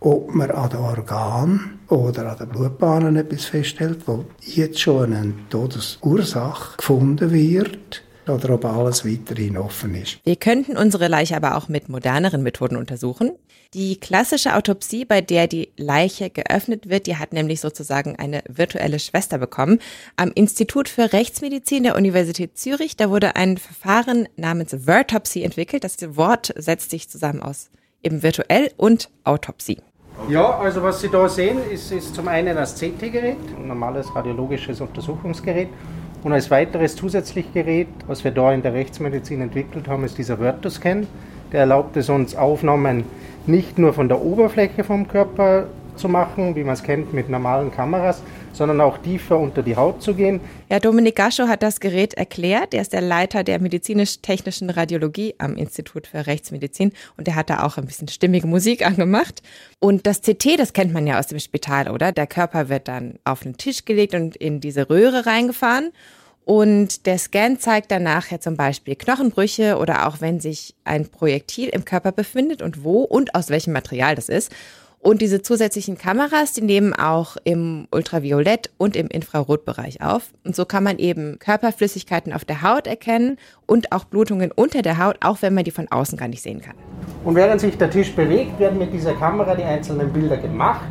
ob 0.01 0.35
man 0.35 0.51
an 0.53 0.71
den 0.71 0.79
Organen 0.79 1.81
oder 1.89 2.31
an 2.31 2.39
den 2.39 2.49
Blutbahnen 2.49 3.17
etwas 3.17 3.47
feststellt, 3.47 4.01
wo 4.07 4.25
jetzt 4.41 4.81
schon 4.81 5.13
eine 5.13 5.35
Todesursache 5.51 6.77
gefunden 6.77 7.31
wird 7.33 8.03
oder 8.29 8.55
ob 8.55 8.65
alles 8.65 9.05
weiterhin 9.05 9.57
offen 9.57 9.95
ist. 9.95 10.19
Wir 10.25 10.37
könnten 10.37 10.77
unsere 10.77 11.09
Leiche 11.09 11.37
aber 11.37 11.57
auch 11.57 11.69
mit 11.69 11.89
moderneren 11.89 12.43
Methoden 12.43 12.77
untersuchen. 12.77 13.33
Die 13.75 14.01
klassische 14.01 14.57
Autopsie, 14.57 15.05
bei 15.05 15.21
der 15.21 15.47
die 15.47 15.71
Leiche 15.77 16.31
geöffnet 16.31 16.89
wird, 16.89 17.07
die 17.07 17.17
hat 17.17 17.33
nämlich 17.33 17.61
sozusagen 17.61 18.17
eine 18.17 18.43
virtuelle 18.49 18.99
Schwester 18.99 19.39
bekommen. 19.39 19.79
Am 20.17 20.33
Institut 20.35 20.89
für 20.89 21.13
Rechtsmedizin 21.13 21.83
der 21.83 21.97
Universität 21.97 22.57
Zürich, 22.57 22.97
da 22.97 23.11
wurde 23.11 23.37
ein 23.37 23.59
Verfahren 23.59 24.29
namens 24.37 24.75
Vertopsy 24.85 25.43
entwickelt. 25.43 25.85
Das 25.85 25.97
Wort 26.17 26.55
setzt 26.57 26.91
sich 26.91 27.09
zusammen 27.11 27.43
aus 27.43 27.71
eben 28.03 28.23
virtuell 28.23 28.71
und 28.77 29.11
Autopsie. 29.25 29.79
Ja, 30.29 30.59
also 30.59 30.83
was 30.83 31.01
Sie 31.01 31.09
da 31.09 31.29
sehen, 31.29 31.59
ist, 31.71 31.93
ist 31.93 32.15
zum 32.15 32.29
einen 32.29 32.57
das 32.57 32.75
CT-Gerät, 32.75 33.37
ein 33.57 33.69
normales 33.69 34.15
radiologisches 34.15 34.81
Untersuchungsgerät. 34.81 35.69
Und 36.23 36.33
als 36.33 36.51
weiteres 36.51 36.97
zusätzliches 36.97 37.53
Gerät, 37.53 37.89
was 38.07 38.25
wir 38.25 38.33
da 38.33 38.53
in 38.53 38.63
der 38.63 38.75
Rechtsmedizin 38.75 39.41
entwickelt 39.41 39.89
haben, 39.89 40.05
ist 40.05 40.19
dieser 40.19 40.39
Vertuscan. 40.39 41.07
Der 41.53 41.61
erlaubt 41.61 41.97
es 41.97 42.09
uns, 42.09 42.35
Aufnahmen 42.35 43.05
nicht 43.47 43.79
nur 43.79 43.95
von 43.95 44.09
der 44.09 44.21
Oberfläche 44.21 44.85
vom 44.85 45.09
Körper 45.09 45.69
zu 45.97 46.09
machen, 46.09 46.55
wie 46.57 46.65
man 46.65 46.75
es 46.75 46.83
kennt 46.83 47.13
mit 47.13 47.29
normalen 47.29 47.71
Kameras, 47.73 48.23
sondern 48.53 48.81
auch 48.81 48.99
tiefer 48.99 49.39
unter 49.39 49.63
die 49.63 49.77
Haut 49.77 50.03
zu 50.03 50.15
gehen. 50.15 50.41
Ja, 50.69 50.81
Dominik 50.81 51.17
Gaschow 51.17 51.49
hat 51.49 51.63
das 51.63 51.81
Gerät 51.81 52.15
erklärt. 52.15 52.75
Er 52.75 52.83
ist 52.83 52.93
der 52.93 53.01
Leiter 53.01 53.45
der 53.45 53.61
medizinisch-technischen 53.61 54.71
Radiologie 54.71 55.35
am 55.39 55.57
Institut 55.57 56.07
für 56.07 56.27
Rechtsmedizin 56.27 56.93
und 57.17 57.29
er 57.29 57.35
hat 57.35 57.51
da 57.51 57.65
auch 57.65 57.79
ein 57.79 57.87
bisschen 57.87 58.09
stimmige 58.09 58.47
Musik 58.47 58.87
angemacht. 58.87 59.43
Und 59.81 60.07
das 60.07 60.23
CT, 60.23 60.59
das 60.59 60.73
kennt 60.73 60.93
man 60.93 61.07
ja 61.07 61.19
aus 61.19 61.29
dem 61.29 61.39
Spital, 61.39 61.91
oder? 61.91 62.13
Der 62.13 62.27
Körper 62.27 62.69
wird 62.69 62.89
dann 62.89 63.19
auf 63.25 63.41
den 63.41 63.57
Tisch 63.57 63.85
gelegt 63.85 64.15
und 64.15 64.37
in 64.37 64.61
diese 64.61 64.91
Röhre 64.91 65.27
reingefahren. 65.27 65.93
Und 66.49 67.05
der 67.05 67.19
Scan 67.19 67.59
zeigt 67.59 67.91
dann 67.91 68.05
nachher 68.05 68.41
zum 68.41 68.57
Beispiel 68.57 68.97
Knochenbrüche 68.97 69.77
oder 69.77 70.09
auch 70.09 70.23
wenn 70.23 70.41
sich 70.41 70.75
ein 70.83 71.07
Projektil 71.07 71.69
im 71.69 71.85
Körper 71.85 72.11
befindet 72.11 72.63
und 72.63 72.85
wo 72.85 73.03
und 73.03 73.35
aus 73.35 73.51
welchem 73.51 73.75
Material 73.75 74.15
das 74.15 74.31
ist. 74.31 74.51
Und 75.01 75.23
diese 75.23 75.43
zusätzlichen 75.43 75.97
Kameras, 75.97 76.53
die 76.53 76.63
nehmen 76.63 76.93
auch 76.93 77.37
im 77.45 77.87
Ultraviolett- 77.93 78.71
und 78.79 78.97
im 78.97 79.07
Infrarotbereich 79.07 80.03
auf. 80.03 80.33
Und 80.45 80.57
so 80.57 80.65
kann 80.65 80.83
man 80.83 80.99
eben 80.99 81.39
Körperflüssigkeiten 81.39 82.33
auf 82.33 82.45
der 82.45 82.63
Haut 82.63 82.87
erkennen 82.89 83.37
und 83.67 83.93
auch 83.93 84.05
Blutungen 84.05 84.51
unter 84.51 84.83
der 84.83 84.99
Haut, 84.99 85.17
auch 85.21 85.41
wenn 85.41 85.55
man 85.55 85.65
die 85.65 85.71
von 85.71 85.89
außen 85.89 86.19
gar 86.19 86.29
nicht 86.29 86.43
sehen 86.43 86.61
kann. 86.61 86.75
Und 87.25 87.37
während 87.37 87.61
sich 87.61 87.79
der 87.79 87.91
Tisch 87.91 88.13
bewegt, 88.13 88.59
werden 88.59 88.79
mit 88.79 88.93
dieser 88.93 89.15
Kamera 89.15 89.55
die 89.55 89.63
einzelnen 89.63 90.13
Bilder 90.13 90.37
gemacht. 90.37 90.89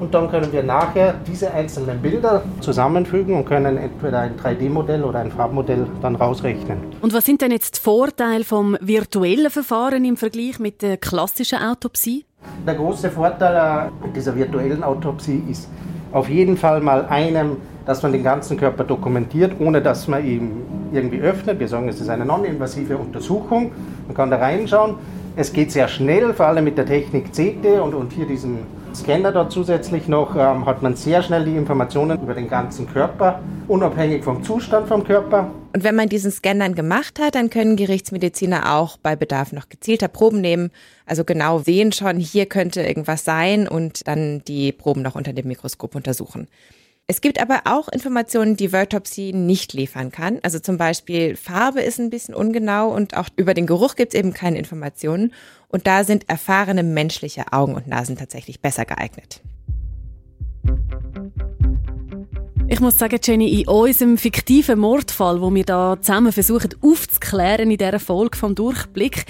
Und 0.00 0.14
dann 0.14 0.30
können 0.30 0.52
wir 0.52 0.62
nachher 0.62 1.14
diese 1.26 1.52
einzelnen 1.52 2.00
Bilder 2.00 2.44
zusammenfügen 2.60 3.34
und 3.34 3.44
können 3.44 3.76
entweder 3.76 4.20
ein 4.20 4.36
3D-Modell 4.36 5.02
oder 5.02 5.18
ein 5.20 5.32
Farbmodell 5.32 5.86
dann 6.02 6.14
rausrechnen. 6.14 6.78
Und 7.00 7.12
was 7.12 7.24
sind 7.24 7.40
denn 7.40 7.50
jetzt 7.50 7.78
die 7.78 7.80
Vorteile 7.80 8.44
vom 8.44 8.76
virtuellen 8.80 9.50
Verfahren 9.50 10.04
im 10.04 10.16
Vergleich 10.16 10.60
mit 10.60 10.82
der 10.82 10.98
klassischen 10.98 11.58
Autopsie? 11.58 12.27
Der 12.66 12.74
große 12.74 13.10
Vorteil 13.10 13.88
äh, 13.88 14.08
dieser 14.14 14.34
virtuellen 14.34 14.82
Autopsie 14.82 15.42
ist 15.48 15.68
auf 16.12 16.28
jeden 16.28 16.56
Fall 16.56 16.80
mal 16.80 17.06
einem, 17.06 17.56
dass 17.86 18.02
man 18.02 18.12
den 18.12 18.22
ganzen 18.22 18.56
Körper 18.56 18.84
dokumentiert, 18.84 19.52
ohne 19.58 19.80
dass 19.80 20.08
man 20.08 20.24
ihn 20.24 20.62
irgendwie 20.92 21.20
öffnet. 21.20 21.58
Wir 21.60 21.68
sagen, 21.68 21.88
es 21.88 22.00
ist 22.00 22.08
eine 22.08 22.24
non-invasive 22.24 22.96
Untersuchung. 22.96 23.72
Man 24.06 24.16
kann 24.16 24.30
da 24.30 24.36
reinschauen. 24.36 24.96
Es 25.36 25.52
geht 25.52 25.70
sehr 25.70 25.88
schnell, 25.88 26.34
vor 26.34 26.46
allem 26.46 26.64
mit 26.64 26.76
der 26.76 26.86
Technik 26.86 27.32
CT 27.32 27.80
und, 27.82 27.94
und 27.94 28.12
hier 28.12 28.26
diesen 28.26 28.58
Scanner 28.94 29.32
dort 29.32 29.52
zusätzlich 29.52 30.08
noch, 30.08 30.34
ähm, 30.36 30.66
hat 30.66 30.82
man 30.82 30.96
sehr 30.96 31.22
schnell 31.22 31.44
die 31.44 31.56
Informationen 31.56 32.20
über 32.20 32.34
den 32.34 32.48
ganzen 32.48 32.86
Körper, 32.86 33.40
unabhängig 33.68 34.24
vom 34.24 34.42
Zustand 34.42 34.88
vom 34.88 35.04
Körper. 35.04 35.50
Und 35.74 35.84
wenn 35.84 35.94
man 35.94 36.08
diesen 36.08 36.30
Scan 36.30 36.58
dann 36.58 36.74
gemacht 36.74 37.20
hat, 37.20 37.34
dann 37.34 37.50
können 37.50 37.76
Gerichtsmediziner 37.76 38.74
auch 38.74 38.96
bei 38.96 39.16
Bedarf 39.16 39.52
noch 39.52 39.68
gezielter 39.68 40.08
Proben 40.08 40.40
nehmen. 40.40 40.70
Also 41.06 41.24
genau 41.24 41.58
sehen 41.58 41.92
schon, 41.92 42.18
hier 42.18 42.46
könnte 42.46 42.82
irgendwas 42.82 43.24
sein 43.24 43.68
und 43.68 44.08
dann 44.08 44.42
die 44.46 44.72
Proben 44.72 45.02
noch 45.02 45.14
unter 45.14 45.32
dem 45.32 45.48
Mikroskop 45.48 45.94
untersuchen. 45.94 46.48
Es 47.10 47.22
gibt 47.22 47.40
aber 47.40 47.62
auch 47.64 47.88
Informationen, 47.88 48.54
die 48.54 48.68
Vertopsy 48.68 49.32
nicht 49.34 49.72
liefern 49.72 50.12
kann. 50.12 50.40
Also 50.42 50.58
zum 50.58 50.76
Beispiel 50.76 51.36
Farbe 51.36 51.80
ist 51.80 51.98
ein 51.98 52.10
bisschen 52.10 52.34
ungenau 52.34 52.94
und 52.94 53.16
auch 53.16 53.28
über 53.36 53.54
den 53.54 53.66
Geruch 53.66 53.96
gibt 53.96 54.12
es 54.12 54.20
eben 54.20 54.34
keine 54.34 54.58
Informationen. 54.58 55.32
Und 55.68 55.86
da 55.86 56.04
sind 56.04 56.28
erfahrene 56.28 56.82
menschliche 56.82 57.50
Augen 57.50 57.76
und 57.76 57.86
Nasen 57.86 58.18
tatsächlich 58.18 58.60
besser 58.60 58.84
geeignet. 58.84 59.40
Ich 62.68 62.80
muss 62.80 62.98
sagen, 62.98 63.18
Jenny, 63.22 63.62
in 63.62 63.68
unserem 63.68 64.18
fiktiven 64.18 64.78
Mordfall, 64.78 65.40
wo 65.40 65.54
wir 65.54 65.64
da 65.64 65.96
zusammen 65.98 66.30
versuchen 66.30 66.74
aufzuklären 66.82 67.70
in 67.70 67.78
dieser 67.78 68.00
Folge 68.00 68.36
vom 68.36 68.54
Durchblick, 68.54 69.24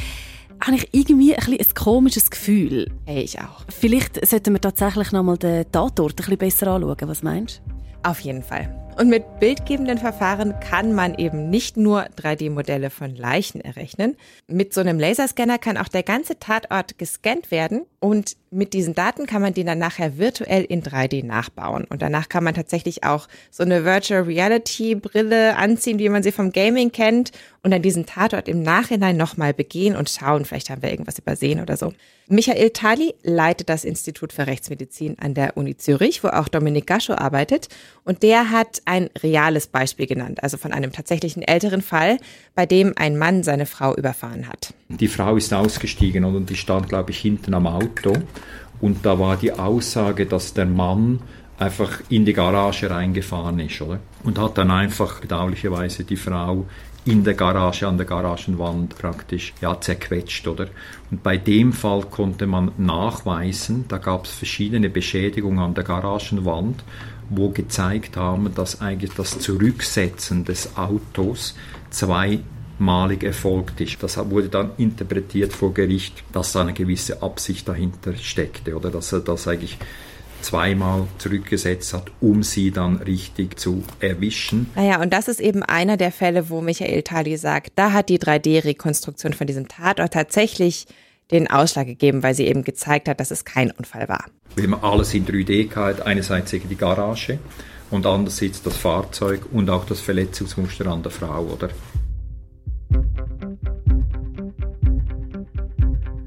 habe 0.60 0.76
ich 0.76 0.88
irgendwie 0.92 1.34
ein, 1.34 1.52
ein 1.52 1.74
komisches 1.74 2.30
Gefühl. 2.30 2.90
Hey, 3.06 3.22
ich 3.22 3.38
auch. 3.40 3.64
Vielleicht 3.68 4.24
sollten 4.26 4.54
wir 4.54 4.60
tatsächlich 4.60 5.12
nochmal 5.12 5.38
den 5.38 5.70
Tatort 5.70 6.12
ein 6.12 6.16
bisschen 6.16 6.38
besser 6.38 6.66
anschauen. 6.68 6.96
Was 7.08 7.22
meinst 7.22 7.62
du? 7.64 8.08
Auf 8.08 8.20
jeden 8.20 8.42
Fall. 8.42 8.72
Und 8.98 9.10
mit 9.10 9.38
bildgebenden 9.38 9.98
Verfahren 9.98 10.58
kann 10.58 10.92
man 10.92 11.14
eben 11.14 11.50
nicht 11.50 11.76
nur 11.76 12.06
3D-Modelle 12.20 12.90
von 12.90 13.14
Leichen 13.14 13.60
errechnen. 13.60 14.16
Mit 14.48 14.74
so 14.74 14.80
einem 14.80 14.98
Laserscanner 14.98 15.58
kann 15.58 15.76
auch 15.76 15.86
der 15.86 16.02
ganze 16.02 16.40
Tatort 16.40 16.98
gescannt 16.98 17.52
werden 17.52 17.86
und 18.00 18.36
mit 18.50 18.72
diesen 18.74 18.94
Daten 18.94 19.26
kann 19.26 19.42
man 19.42 19.54
den 19.54 19.66
dann 19.66 19.78
nachher 19.78 20.18
virtuell 20.18 20.64
in 20.64 20.82
3D 20.82 21.24
nachbauen. 21.24 21.84
Und 21.84 22.00
danach 22.00 22.28
kann 22.28 22.44
man 22.44 22.54
tatsächlich 22.54 23.04
auch 23.04 23.26
so 23.50 23.64
eine 23.64 23.84
Virtual 23.84 24.22
Reality 24.22 24.94
Brille 24.94 25.56
anziehen, 25.56 25.98
wie 25.98 26.08
man 26.08 26.22
sie 26.22 26.32
vom 26.32 26.52
Gaming 26.52 26.92
kennt 26.92 27.32
und 27.62 27.72
dann 27.72 27.82
diesen 27.82 28.06
Tatort 28.06 28.48
im 28.48 28.62
Nachhinein 28.62 29.16
nochmal 29.16 29.52
begehen 29.52 29.96
und 29.96 30.08
schauen, 30.08 30.44
vielleicht 30.44 30.70
haben 30.70 30.82
wir 30.82 30.90
irgendwas 30.90 31.18
übersehen 31.18 31.60
oder 31.60 31.76
so. 31.76 31.92
Michael 32.28 32.70
Tali 32.70 33.14
leitet 33.22 33.68
das 33.68 33.84
Institut 33.84 34.32
für 34.32 34.46
Rechtsmedizin 34.46 35.18
an 35.18 35.34
der 35.34 35.56
Uni 35.56 35.76
Zürich, 35.76 36.22
wo 36.22 36.28
auch 36.28 36.48
Dominik 36.48 36.86
Gaschow 36.86 37.18
arbeitet. 37.18 37.68
Und 38.04 38.22
der 38.22 38.50
hat 38.50 38.82
ein 38.84 39.08
reales 39.22 39.66
Beispiel 39.66 40.06
genannt, 40.06 40.42
also 40.42 40.56
von 40.56 40.72
einem 40.72 40.92
tatsächlichen 40.92 41.42
älteren 41.42 41.80
Fall, 41.82 42.18
bei 42.54 42.66
dem 42.66 42.92
ein 42.96 43.16
Mann 43.16 43.42
seine 43.42 43.66
Frau 43.66 43.94
überfahren 43.96 44.46
hat. 44.46 44.74
Die 44.88 45.08
Frau 45.08 45.36
ist 45.36 45.52
ausgestiegen 45.52 46.24
und 46.24 46.50
die 46.50 46.56
stand, 46.56 46.88
glaube 46.88 47.10
ich, 47.10 47.18
hinten 47.18 47.54
am 47.54 47.66
Auto. 47.66 47.87
Und 48.80 49.04
da 49.04 49.18
war 49.18 49.36
die 49.36 49.52
Aussage, 49.52 50.26
dass 50.26 50.54
der 50.54 50.66
Mann 50.66 51.20
einfach 51.58 52.00
in 52.08 52.24
die 52.24 52.32
Garage 52.32 52.88
reingefahren 52.90 53.58
ist, 53.58 53.80
oder? 53.80 53.98
Und 54.22 54.38
hat 54.38 54.58
dann 54.58 54.70
einfach 54.70 55.20
bedauerlicherweise 55.20 56.04
die 56.04 56.16
Frau 56.16 56.66
in 57.04 57.24
der 57.24 57.34
Garage, 57.34 57.86
an 57.86 57.96
der 57.96 58.06
Garagenwand 58.06 58.96
praktisch 58.98 59.54
ja, 59.60 59.80
zerquetscht, 59.80 60.46
oder? 60.46 60.66
Und 61.10 61.22
bei 61.22 61.36
dem 61.36 61.72
Fall 61.72 62.02
konnte 62.02 62.46
man 62.46 62.72
nachweisen, 62.76 63.86
da 63.88 63.98
gab 63.98 64.26
es 64.26 64.32
verschiedene 64.32 64.90
Beschädigungen 64.90 65.58
an 65.58 65.74
der 65.74 65.84
Garagenwand, 65.84 66.84
wo 67.30 67.48
gezeigt 67.48 68.16
haben, 68.16 68.54
dass 68.54 68.80
eigentlich 68.80 69.12
das 69.14 69.38
Zurücksetzen 69.38 70.44
des 70.44 70.76
Autos 70.76 71.56
zweimalig 72.78 73.24
erfolgt 73.24 73.80
ist. 73.80 74.02
Das 74.02 74.16
wurde 74.30 74.48
dann 74.48 74.70
interpretiert 74.76 75.52
vor 75.52 75.74
Gericht, 75.74 76.24
dass 76.32 76.52
da 76.52 76.62
eine 76.62 76.72
gewisse 76.72 77.22
Absicht 77.22 77.68
dahinter 77.68 78.16
steckte, 78.16 78.76
oder 78.76 78.90
dass 78.90 79.12
er 79.12 79.20
das 79.20 79.48
eigentlich 79.48 79.78
zweimal 80.40 81.08
zurückgesetzt 81.18 81.92
hat, 81.94 82.12
um 82.20 82.44
sie 82.44 82.70
dann 82.70 82.96
richtig 82.98 83.58
zu 83.58 83.82
erwischen. 83.98 84.70
Naja, 84.76 85.02
und 85.02 85.12
das 85.12 85.26
ist 85.26 85.40
eben 85.40 85.64
einer 85.64 85.96
der 85.96 86.12
Fälle, 86.12 86.48
wo 86.48 86.60
Michael 86.60 87.02
Tali 87.02 87.36
sagt, 87.36 87.72
da 87.74 87.92
hat 87.92 88.08
die 88.08 88.20
3D-Rekonstruktion 88.20 89.32
von 89.32 89.48
diesem 89.48 89.66
Tatort 89.66 90.12
tatsächlich 90.12 90.86
den 91.32 91.50
Ausschlag 91.50 91.86
gegeben, 91.86 92.22
weil 92.22 92.34
sie 92.34 92.46
eben 92.46 92.62
gezeigt 92.62 93.08
hat, 93.08 93.18
dass 93.18 93.32
es 93.32 93.44
kein 93.44 93.72
Unfall 93.72 94.08
war. 94.08 94.26
Wenn 94.54 94.70
man 94.70 94.80
alles 94.80 95.12
in 95.12 95.26
3D 95.26 95.74
hat, 95.74 96.06
einerseits 96.06 96.52
die 96.52 96.76
Garage 96.76 97.40
und 97.90 98.06
andererseits 98.06 98.62
das 98.62 98.76
Fahrzeug 98.76 99.42
und 99.50 99.68
auch 99.68 99.84
das 99.86 100.00
Verletzungsmuster 100.00 100.86
an 100.86 101.02
der 101.02 101.10
Frau, 101.10 101.42
oder? 101.46 101.70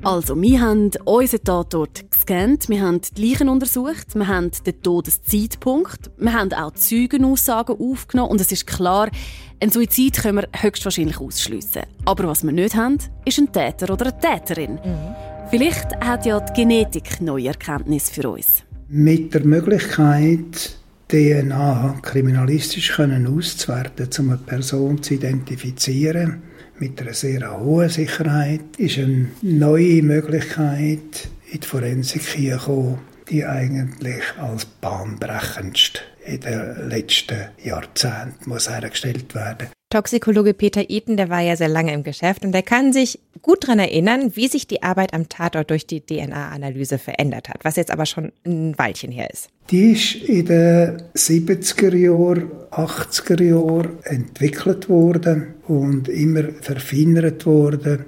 Also, 0.03 0.41
wir 0.41 0.59
haben 0.59 0.89
unseren 1.05 1.43
Tatort 1.43 2.09
gescannt, 2.09 2.69
wir 2.69 2.81
haben 2.81 3.01
die 3.15 3.29
Leichen 3.29 3.49
untersucht, 3.49 4.15
wir 4.15 4.27
haben 4.27 4.49
den 4.65 4.81
Todeszeitpunkt, 4.81 6.09
wir 6.17 6.33
haben 6.33 6.51
auch 6.53 6.73
Zeugenaussagen 6.73 7.79
aufgenommen 7.79 8.31
und 8.31 8.41
es 8.41 8.51
ist 8.51 8.65
klar, 8.65 9.11
ein 9.59 9.69
Suizid 9.69 10.17
können 10.17 10.39
wir 10.39 10.47
höchstwahrscheinlich 10.59 11.19
ausschliessen. 11.19 11.83
Aber 12.05 12.27
was 12.27 12.43
wir 12.43 12.51
nicht 12.51 12.75
haben, 12.75 12.97
ist 13.25 13.37
ein 13.37 13.53
Täter 13.53 13.93
oder 13.93 14.07
eine 14.07 14.19
Täterin. 14.19 14.73
Mhm. 14.73 15.15
Vielleicht 15.51 15.95
hat 15.97 16.25
ja 16.25 16.39
die 16.39 16.53
Genetik 16.53 17.21
neue 17.21 17.49
Erkenntnisse 17.49 18.11
für 18.11 18.29
uns. 18.31 18.63
Mit 18.89 19.35
der 19.35 19.45
Möglichkeit, 19.45 20.77
DNA 21.09 21.99
kriminalistisch 22.01 22.93
können 22.93 23.27
auszuwerten, 23.27 24.09
um 24.17 24.29
eine 24.29 24.39
Person 24.39 25.03
zu 25.03 25.13
identifizieren, 25.13 26.41
mit 26.81 26.99
einer 26.99 27.13
sehr 27.13 27.59
hohen 27.59 27.89
Sicherheit, 27.89 28.61
ist 28.77 28.97
eine 28.97 29.29
neue 29.43 30.01
Möglichkeit 30.01 31.29
in 31.51 31.59
die 31.59 31.67
Forensik 31.67 32.35
gekommen, 32.35 32.97
die 33.29 33.45
eigentlich 33.45 34.23
als 34.39 34.65
bahnbrechendst 34.65 36.01
in 36.25 36.41
den 36.41 36.89
letzten 36.89 37.49
Jahrzehnten 37.63 38.49
muss 38.49 38.69
hergestellt 38.69 39.35
werden. 39.35 39.67
Toxikologe 39.91 40.53
Peter 40.53 40.89
Eaton, 40.89 41.17
der 41.17 41.27
war 41.27 41.41
ja 41.41 41.57
sehr 41.57 41.67
lange 41.67 41.93
im 41.93 42.03
Geschäft 42.03 42.45
und 42.45 42.53
der 42.53 42.63
kann 42.63 42.93
sich 42.93 43.19
gut 43.41 43.65
daran 43.65 43.79
erinnern, 43.79 44.31
wie 44.35 44.47
sich 44.47 44.65
die 44.65 44.83
Arbeit 44.83 45.13
am 45.13 45.27
Tatort 45.27 45.69
durch 45.69 45.85
die 45.85 45.99
DNA-Analyse 45.99 46.97
verändert 46.97 47.49
hat, 47.49 47.57
was 47.63 47.75
jetzt 47.75 47.91
aber 47.91 48.05
schon 48.05 48.31
ein 48.45 48.77
Weilchen 48.77 49.11
her 49.11 49.29
ist. 49.29 49.49
Die 49.69 49.91
ist 49.91 50.15
in 50.15 50.45
den 50.45 51.01
70er 51.13 51.93
Jahren, 51.93 52.49
80er 52.71 53.43
Jahren 53.43 53.97
entwickelt 54.03 54.87
worden 54.87 55.55
und 55.67 56.07
immer 56.07 56.43
verfeinert 56.61 57.45
worden. 57.45 58.05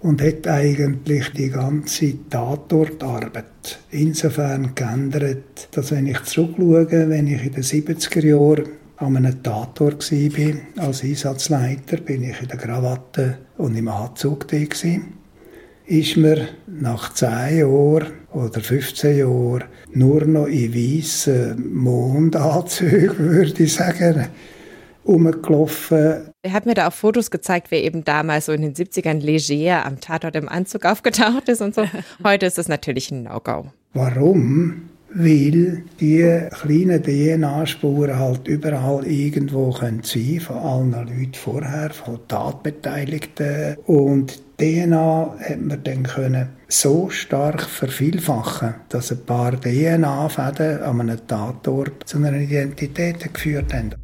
und 0.00 0.20
hat 0.20 0.48
eigentlich 0.48 1.30
die 1.30 1.50
ganze 1.50 2.28
Tatortarbeit 2.28 3.78
insofern 3.92 4.74
geändert, 4.74 5.68
dass 5.70 5.92
wenn 5.92 6.08
ich 6.08 6.20
zurückschaue, 6.24 7.08
wenn 7.08 7.28
ich 7.28 7.44
in 7.44 7.52
den 7.52 7.62
70er 7.62 8.26
Jahren 8.26 8.81
an 9.02 9.16
einem 9.16 9.42
Tatort 9.42 10.10
war, 10.10 10.84
als 10.84 11.02
Einsatzleiter, 11.02 11.96
bin 11.98 12.22
ich 12.22 12.40
in 12.40 12.48
der 12.48 12.56
Krawatte 12.56 13.38
und 13.58 13.76
im 13.76 13.88
Anzug 13.88 14.48
da 14.48 14.58
gewesen, 14.58 15.14
ist 15.86 16.16
mir 16.16 16.48
nach 16.66 17.12
10 17.12 17.58
Jahren 17.58 18.12
oder 18.32 18.60
15 18.60 19.18
Jahren 19.18 19.64
nur 19.92 20.24
noch 20.24 20.46
in 20.46 20.74
weißen 20.74 21.74
Mondanzügen, 21.74 23.18
würde 23.18 23.64
ich 23.64 23.74
sagen, 23.74 24.28
rumgelaufen. 25.06 26.30
Er 26.42 26.52
hat 26.52 26.66
mir 26.66 26.74
da 26.74 26.88
auch 26.88 26.92
Fotos 26.92 27.30
gezeigt, 27.30 27.70
wer 27.70 27.82
eben 27.82 28.04
damals 28.04 28.46
so 28.46 28.52
in 28.52 28.62
den 28.62 28.74
70ern 28.74 29.18
leger 29.18 29.84
am 29.84 30.00
Tatort 30.00 30.36
im 30.36 30.48
Anzug 30.48 30.84
aufgetaucht 30.84 31.48
ist 31.48 31.60
und 31.60 31.74
so. 31.74 31.84
Heute 32.24 32.46
ist 32.46 32.58
das 32.58 32.68
natürlich 32.68 33.10
ein 33.10 33.24
No-Go. 33.24 33.66
Warum? 33.94 34.88
Weil 35.14 35.84
die 36.00 36.40
kleinen 36.50 37.02
DNA-Spuren 37.02 38.18
halt 38.18 38.48
überall 38.48 39.06
irgendwo 39.06 39.70
sein 39.72 40.00
können 40.02 40.40
von 40.40 40.56
allen 40.56 40.92
Leuten 40.92 41.34
vorher, 41.34 41.90
von 41.90 42.18
Tatbeteiligten. 42.28 43.76
Und 43.86 44.40
DNA 44.58 45.36
hat 45.38 45.60
man 45.60 45.82
dann 45.84 46.02
können 46.04 46.48
so 46.68 47.10
stark 47.10 47.62
vervielfachen, 47.62 48.74
dass 48.88 49.12
ein 49.12 49.24
paar 49.26 49.60
DNA-Fäden 49.60 50.82
an 50.82 51.00
einem 51.00 51.26
Tatort 51.26 52.08
zu 52.08 52.16
einer 52.16 52.32
Identität 52.32 53.34
geführt 53.34 53.74
haben. 53.74 53.94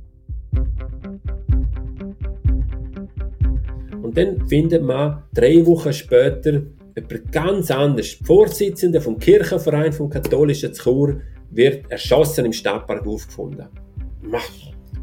Und 4.03 4.17
dann 4.17 4.47
findet 4.49 4.83
man 4.83 5.23
drei 5.33 5.65
Wochen 5.65 5.93
später 5.93 6.63
jemand 6.99 7.33
ganz 7.33 7.71
anders. 7.71 8.19
Die 8.19 8.25
Vorsitzende 8.25 9.01
vom 9.01 9.19
Kirchenverein 9.19 9.93
vom 9.93 10.09
katholischen 10.11 10.73
Chur 10.73 11.21
wird 11.51 11.91
erschossen 11.91 12.47
im 12.47 12.53
Stadtpark 12.53 13.07
aufgefunden. 13.07 13.69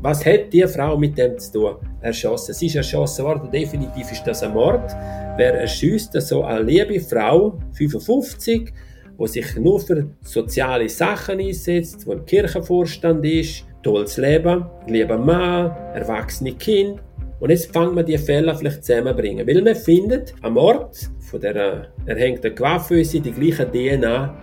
Was 0.02 0.26
hat 0.26 0.54
die 0.54 0.68
Frau 0.68 0.98
mit 0.98 1.18
dem 1.18 1.38
zu 1.40 1.54
tun? 1.54 1.76
Erschossen. 2.02 2.54
Sie 2.54 2.68
ist 2.68 2.76
erschossen 2.76 3.26
worden. 3.26 3.50
Definitiv 3.50 4.12
ist 4.12 4.24
das 4.26 4.44
ein 4.44 4.54
Mord. 4.54 4.92
Wer 5.38 5.62
erschießt 5.62 6.14
so 6.22 6.44
eine 6.44 6.62
liebe 6.62 7.00
Frau, 7.00 7.58
55, 7.74 8.72
die 9.20 9.28
sich 9.28 9.56
nur 9.56 9.80
für 9.80 10.08
soziale 10.22 10.90
Sachen 10.90 11.40
einsetzt, 11.40 12.06
die 12.06 12.12
im 12.12 12.26
Kirchenvorstand 12.26 13.26
ist, 13.26 13.66
tolles 13.82 14.18
Leben, 14.18 14.66
lieber 14.88 15.18
Mann, 15.18 15.72
erwachsene 15.94 16.54
Kind, 16.54 17.02
und 17.40 17.50
jetzt 17.50 17.74
fangen 17.74 17.96
wir 17.96 18.04
die 18.04 18.18
Fälle 18.18 18.56
vielleicht 18.56 18.86
zusammenbringen. 18.86 19.48
Weil 19.48 19.62
man 19.62 19.76
findet 19.76 20.34
am 20.42 20.58
Ort 20.58 21.10
von 21.20 21.42
der 21.42 21.88
erhängten 22.06 22.56
Coiffeuse 22.56 23.20
die 23.20 23.32
gleiche 23.32 23.70
DNA. 23.70 24.34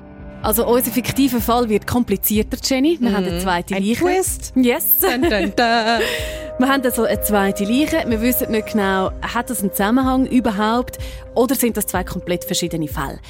Also 0.43 0.67
unser 0.67 0.91
fiktiver 0.91 1.41
Fall 1.41 1.69
wird 1.69 1.87
komplizierter, 1.87 2.59
Jenny. 2.63 2.99
Wir 3.01 3.11
mm. 3.11 3.15
haben 3.15 3.25
eine 3.25 3.39
zweite 3.39 3.77
ein 3.77 3.83
Leiche. 3.85 4.01
Twist. 4.01 4.53
Yes. 4.57 4.99
Dun, 5.01 5.23
dun, 5.23 5.31
dun. 5.31 5.57
wir 6.59 6.69
haben 6.69 6.83
also 6.83 7.05
eine 7.05 7.21
zweite 7.21 7.65
Leiche. 7.65 8.03
Wir 8.07 8.21
wissen 8.21 8.51
nicht 8.51 8.73
genau, 8.73 9.13
hat 9.23 9.51
das 9.51 9.61
einen 9.61 9.71
Zusammenhang 9.71 10.27
überhaupt 10.27 10.99
oder 11.35 11.55
sind 11.55 11.77
das 11.77 11.87
zwei 11.87 12.03
komplett 12.03 12.45
verschiedene 12.45 12.89
Fälle? 12.89 13.21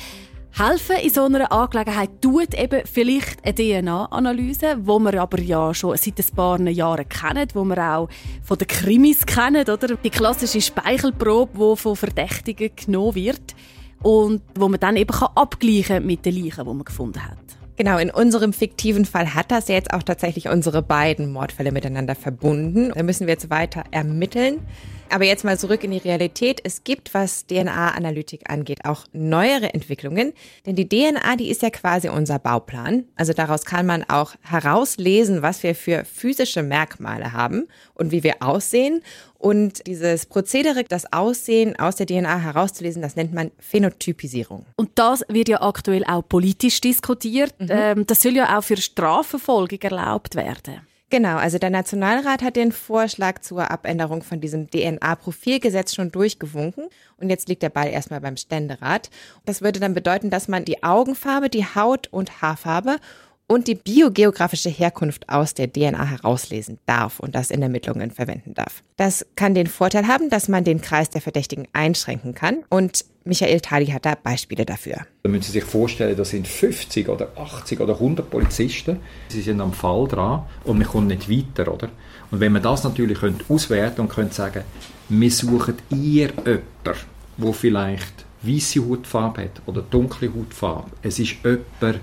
Helfen 0.54 0.97
in 1.02 1.09
so 1.09 1.25
einer 1.25 1.50
Angelegenheit 1.50 2.11
tut 2.21 2.54
eben 2.54 2.82
vielleicht 2.85 3.42
eine 3.42 3.54
DNA-Analyse, 3.54 4.76
wo 4.82 4.99
wir 4.99 5.23
aber 5.23 5.40
ja 5.40 5.73
schon 5.73 5.97
seit 5.97 6.18
ein 6.18 6.37
paar 6.37 6.61
Jahren 6.61 7.09
kennen, 7.09 7.49
wo 7.54 7.64
wir 7.64 7.78
auch 7.78 8.09
von 8.42 8.59
den 8.59 8.68
Krimis 8.68 9.25
kennen, 9.25 9.62
oder? 9.62 9.97
Die 9.97 10.11
klassische 10.11 10.61
Speichelprobe, 10.61 11.52
die 11.59 11.80
von 11.80 11.97
Verdächtigen 11.97 12.71
genommen 12.76 13.14
wird 13.14 13.54
und 14.02 14.42
wo 14.54 14.68
man 14.68 14.78
dann 14.78 14.97
eben 14.97 15.14
abgleichen 15.35 15.97
kann 15.97 16.06
mit 16.06 16.26
den 16.26 16.35
Leichen, 16.35 16.64
die 16.66 16.75
man 16.75 16.85
gefunden 16.85 17.25
hat. 17.25 17.38
Genau, 17.76 17.97
in 17.97 18.11
unserem 18.11 18.52
fiktiven 18.52 19.06
Fall 19.06 19.35
hat 19.35 19.50
das 19.50 19.68
jetzt 19.68 19.94
auch 19.94 20.02
tatsächlich 20.02 20.50
unsere 20.50 20.82
beiden 20.82 21.32
Mordfälle 21.32 21.73
miteinander 21.73 22.14
verbunden. 22.14 22.92
Da 22.94 23.02
müssen 23.02 23.26
wir 23.26 23.32
jetzt 23.32 23.49
weiter 23.49 23.85
ermitteln. 23.90 24.61
Aber 25.12 25.25
jetzt 25.25 25.45
mal 25.45 25.59
zurück 25.59 25.85
in 25.85 25.90
die 25.90 25.99
Realität. 25.99 26.61
Es 26.64 26.85
gibt, 26.85 27.12
was 27.12 27.47
DNA-Analytik 27.47 28.49
angeht, 28.49 28.87
auch 28.87 29.04
neuere 29.12 29.75
Entwicklungen. 29.75 30.33
Denn 30.64 30.75
die 30.75 30.88
DNA, 30.88 31.37
die 31.37 31.50
ist 31.50 31.61
ja 31.61 31.69
quasi 31.69 32.09
unser 32.09 32.38
Bauplan. 32.38 33.04
Also 33.14 33.35
daraus 33.35 33.66
kann 33.66 33.85
man 33.85 34.04
auch 34.09 34.35
herauslesen, 34.40 35.42
was 35.42 35.62
wir 35.62 35.75
für 35.75 36.07
physische 36.07 36.62
Merkmale 36.62 37.35
haben 37.35 37.68
und 37.92 38.11
wie 38.11 38.22
wir 38.22 38.37
aussehen. 38.40 39.03
Und 39.37 39.87
dieses 39.87 40.25
Prozedere, 40.25 40.85
das 40.85 41.12
Aussehen 41.12 41.79
aus 41.79 41.96
der 41.96 42.07
DNA 42.07 42.38
herauszulesen, 42.38 43.03
das 43.03 43.14
nennt 43.14 43.35
man 43.35 43.51
Phänotypisierung. 43.59 44.64
Und 44.77 44.90
das 44.94 45.25
wird 45.29 45.48
ja 45.48 45.61
aktuell 45.61 46.05
auch 46.05 46.22
politisch 46.27 46.81
diskutiert. 46.81 47.53
Mhm. 47.59 47.68
Ähm, 47.70 48.07
das 48.07 48.22
soll 48.22 48.37
ja 48.37 48.57
auch 48.57 48.62
für 48.62 48.79
Strafverfolgung 48.79 49.81
erlaubt 49.83 50.37
werden. 50.37 50.81
Genau, 51.12 51.37
also 51.37 51.59
der 51.59 51.68
Nationalrat 51.68 52.40
hat 52.40 52.57
den 52.57 52.72
Vorschlag 52.72 53.42
zur 53.42 53.70
Abänderung 53.70 54.22
von 54.22 54.40
diesem 54.40 54.70
DNA-Profilgesetz 54.70 55.94
schon 55.94 56.11
durchgewunken 56.11 56.85
und 57.18 57.29
jetzt 57.29 57.51
liegt 57.51 57.62
der 57.62 57.68
Ball 57.68 57.88
erstmal 57.88 58.22
beim 58.22 58.38
Ständerat. 58.38 59.11
Das 59.44 59.61
würde 59.61 59.79
dann 59.79 59.92
bedeuten, 59.92 60.31
dass 60.31 60.48
man 60.48 60.64
die 60.64 60.83
Augenfarbe, 60.83 61.51
die 61.51 61.66
Haut- 61.66 62.09
und 62.11 62.40
Haarfarbe 62.40 62.96
und 63.52 63.68
die 63.68 63.74
biogeografische 63.74 64.70
Herkunft 64.70 65.28
aus 65.28 65.54
der 65.54 65.70
DNA 65.70 66.04
herauslesen 66.04 66.78
darf 66.86 67.20
und 67.20 67.34
das 67.34 67.50
in 67.50 67.62
Ermittlungen 67.62 68.10
verwenden 68.10 68.54
darf. 68.54 68.82
Das 68.96 69.26
kann 69.36 69.54
den 69.54 69.66
Vorteil 69.66 70.08
haben, 70.08 70.30
dass 70.30 70.48
man 70.48 70.64
den 70.64 70.80
Kreis 70.80 71.10
der 71.10 71.20
Verdächtigen 71.20 71.68
einschränken 71.72 72.34
kann 72.34 72.64
und 72.70 73.04
Michael 73.24 73.60
Tali 73.60 73.86
hat 73.86 74.04
da 74.04 74.16
Beispiele 74.20 74.64
dafür. 74.64 75.06
Da 75.22 75.28
müssen 75.28 75.44
Sie 75.44 75.52
sich 75.52 75.64
vorstellen, 75.64 76.16
da 76.16 76.24
sind 76.24 76.48
50 76.48 77.08
oder 77.08 77.28
80 77.36 77.80
oder 77.80 77.94
100 77.94 78.28
Polizisten, 78.28 78.98
sie 79.28 79.42
sind 79.42 79.60
am 79.60 79.72
Fall 79.72 80.08
dran 80.08 80.44
und 80.64 80.78
man 80.78 80.88
kommt 80.88 81.08
nicht 81.08 81.30
weiter, 81.30 81.72
oder? 81.72 81.88
Und 82.30 82.40
wenn 82.40 82.52
man 82.52 82.62
das 82.62 82.82
natürlich 82.82 83.18
auswerten 83.48 84.00
und 84.00 84.08
könnte 84.08 84.34
sagen, 84.34 84.64
wir 85.08 85.30
suchen 85.30 85.76
ihr 85.90 86.30
jemanden, 86.30 86.62
der 87.36 87.52
vielleicht 87.52 88.24
weiße 88.42 88.88
Hautfarbe 88.88 89.42
hat 89.42 89.62
oder 89.66 89.82
dunkle 89.82 90.32
Hautfarbe. 90.34 90.90
Es 91.02 91.18
ist 91.18 91.36
jemand, 91.44 92.00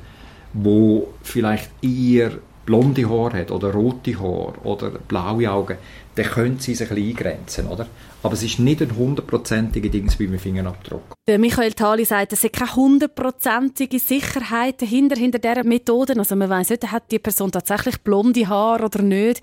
wo 0.54 1.14
vielleicht 1.22 1.70
eher 1.82 2.32
blonde 2.66 3.10
Haare 3.10 3.40
hat 3.40 3.52
oder 3.52 3.74
rote 3.74 4.20
Haare 4.20 4.54
oder 4.64 4.92
blaue 4.92 5.50
Augen, 5.50 5.78
dann 6.14 6.26
können 6.26 6.60
sie 6.60 6.76
sich 6.76 6.90
ein 6.92 6.96
bisschen 6.96 7.10
eingrenzen, 7.10 7.68
oder? 7.68 7.88
Aber 8.22 8.34
es 8.34 8.44
ist 8.44 8.60
nicht 8.60 8.82
ein 8.82 8.96
hundertprozentiger 8.96 9.90
Dings 9.90 10.20
wie 10.20 10.28
mit 10.28 10.42
Fingerabdruck. 10.42 11.14
Der 11.28 11.40
Michael 11.40 11.74
Thali 11.74 12.06
sagt, 12.06 12.34
es 12.34 12.44
ist 12.44 12.54
keine 12.54 12.76
hundertprozentige 12.76 13.98
Sicherheit 13.98 14.82
dahinter, 14.82 15.16
hinter 15.16 15.40
dieser 15.40 15.64
Methode. 15.64 16.14
Also 16.18 16.36
man 16.36 16.50
weiß 16.50 16.70
nicht, 16.70 16.92
hat 16.92 17.12
die 17.12 17.18
Person 17.18 17.52
tatsächlich 17.52 18.02
blonde 18.02 18.48
Haare 18.48 18.86
oder 18.86 19.02
nicht. 19.02 19.42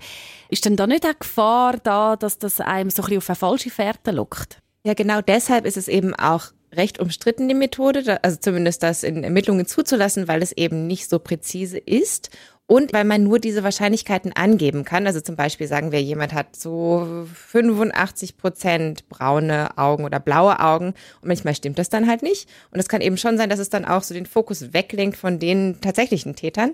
Ist 0.49 0.63
denn 0.63 0.77
da 0.77 0.87
nicht 0.87 1.03
eine 1.03 1.15
Gefahr 1.15 1.77
da, 1.83 2.15
dass 2.15 2.37
das 2.37 2.61
einem 2.61 2.91
so 2.91 3.01
ein 3.01 3.05
bisschen 3.07 3.17
auf 3.17 3.29
eine 3.29 3.35
falsche 3.35 3.69
Fährte 3.71 4.11
lockt? 4.11 4.61
Ja, 4.85 4.93
genau 4.93 5.19
deshalb 5.19 5.65
ist 5.65 5.75
es 5.75 5.89
eben 5.89 6.13
auch 6.13 6.45
recht 6.71 6.99
umstritten, 6.99 7.47
die 7.47 7.55
Methode, 7.55 8.23
also 8.23 8.37
zumindest 8.39 8.83
das 8.83 9.03
in 9.03 9.23
Ermittlungen 9.23 9.65
zuzulassen, 9.65 10.27
weil 10.27 10.41
es 10.41 10.51
eben 10.51 10.87
nicht 10.87 11.09
so 11.09 11.19
präzise 11.19 11.77
ist 11.77 12.29
und 12.67 12.91
weil 12.91 13.05
man 13.05 13.23
nur 13.23 13.39
diese 13.39 13.63
Wahrscheinlichkeiten 13.63 14.33
angeben 14.33 14.83
kann. 14.83 15.07
Also 15.07 15.21
zum 15.21 15.37
Beispiel 15.37 15.67
sagen 15.67 15.93
wir, 15.93 16.01
jemand 16.01 16.33
hat 16.33 16.55
so 16.55 17.25
85 17.33 18.37
Prozent 18.37 19.07
braune 19.09 19.77
Augen 19.77 20.03
oder 20.03 20.19
blaue 20.19 20.59
Augen 20.59 20.87
und 21.21 21.27
manchmal 21.27 21.55
stimmt 21.55 21.79
das 21.79 21.89
dann 21.89 22.07
halt 22.07 22.21
nicht. 22.21 22.49
Und 22.71 22.79
es 22.79 22.89
kann 22.89 23.01
eben 23.01 23.17
schon 23.17 23.37
sein, 23.37 23.49
dass 23.49 23.59
es 23.59 23.69
dann 23.69 23.85
auch 23.85 24.03
so 24.03 24.13
den 24.13 24.25
Fokus 24.25 24.73
weglenkt 24.73 25.17
von 25.17 25.39
den 25.39 25.79
tatsächlichen 25.79 26.35
Tätern. 26.35 26.73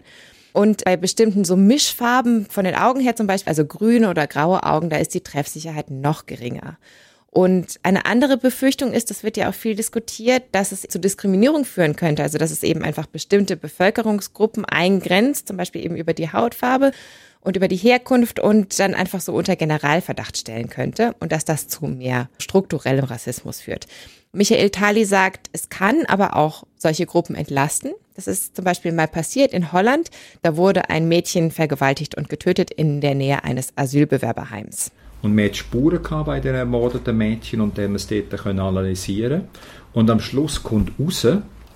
Und 0.51 0.83
bei 0.83 0.97
bestimmten 0.97 1.45
so 1.45 1.55
Mischfarben 1.55 2.45
von 2.45 2.65
den 2.65 2.75
Augen 2.75 2.99
her 2.99 3.15
zum 3.15 3.25
Beispiel, 3.25 3.49
also 3.49 3.65
grüne 3.65 4.09
oder 4.09 4.27
graue 4.27 4.63
Augen, 4.63 4.89
da 4.89 4.97
ist 4.97 5.13
die 5.13 5.21
Treffsicherheit 5.21 5.89
noch 5.89 6.27
geringer. 6.27 6.77
Und 7.33 7.79
eine 7.81 8.05
andere 8.05 8.37
Befürchtung 8.37 8.93
ist, 8.93 9.09
das 9.09 9.23
wird 9.23 9.37
ja 9.37 9.49
auch 9.49 9.55
viel 9.55 9.75
diskutiert, 9.75 10.43
dass 10.51 10.71
es 10.71 10.81
zu 10.81 10.99
Diskriminierung 10.99 11.65
führen 11.65 11.95
könnte. 11.95 12.21
Also 12.21 12.37
dass 12.37 12.51
es 12.51 12.61
eben 12.61 12.83
einfach 12.83 13.07
bestimmte 13.07 13.57
Bevölkerungsgruppen 13.57 14.65
eingrenzt, 14.65 15.47
zum 15.47 15.57
Beispiel 15.57 15.83
eben 15.83 15.95
über 15.95 16.13
die 16.13 16.31
Hautfarbe 16.31 16.91
und 17.41 17.57
über 17.57 17.67
die 17.67 17.75
Herkunft 17.75 18.39
und 18.39 18.79
dann 18.79 18.93
einfach 18.93 19.19
so 19.19 19.33
unter 19.33 19.55
Generalverdacht 19.55 20.37
stellen 20.37 20.69
könnte 20.69 21.15
und 21.19 21.31
dass 21.31 21.43
das 21.43 21.67
zu 21.67 21.87
mehr 21.87 22.29
strukturellem 22.37 23.05
Rassismus 23.05 23.61
führt. 23.61 23.87
Michael 24.31 24.69
Tali 24.69 25.03
sagt, 25.03 25.49
es 25.53 25.69
kann 25.69 26.05
aber 26.05 26.35
auch 26.35 26.65
solche 26.77 27.07
Gruppen 27.07 27.35
entlasten. 27.35 27.93
Das 28.13 28.27
ist 28.27 28.55
zum 28.55 28.63
Beispiel 28.63 28.91
mal 28.91 29.07
passiert 29.07 29.53
in 29.53 29.71
Holland. 29.71 30.11
Da 30.43 30.55
wurde 30.55 30.91
ein 30.91 31.07
Mädchen 31.07 31.49
vergewaltigt 31.49 32.13
und 32.13 32.29
getötet 32.29 32.69
in 32.69 33.01
der 33.01 33.15
Nähe 33.15 33.43
eines 33.43 33.75
Asylbewerberheims. 33.75 34.91
Und 35.23 35.35
wir 35.35 35.45
hatten 35.45 35.55
Spuren 35.55 35.99
bei 36.25 36.39
den 36.39 36.53
ermordeten 36.53 37.17
Mädchen 37.17 37.61
und 37.61 37.77
dem 37.77 37.95
es 37.95 38.07
dort 38.07 38.45
analysieren 38.45 39.45
Und 39.93 40.11
am 40.11 40.19
Schluss 40.19 40.61
kommt 40.61 40.91
raus, 40.99 41.25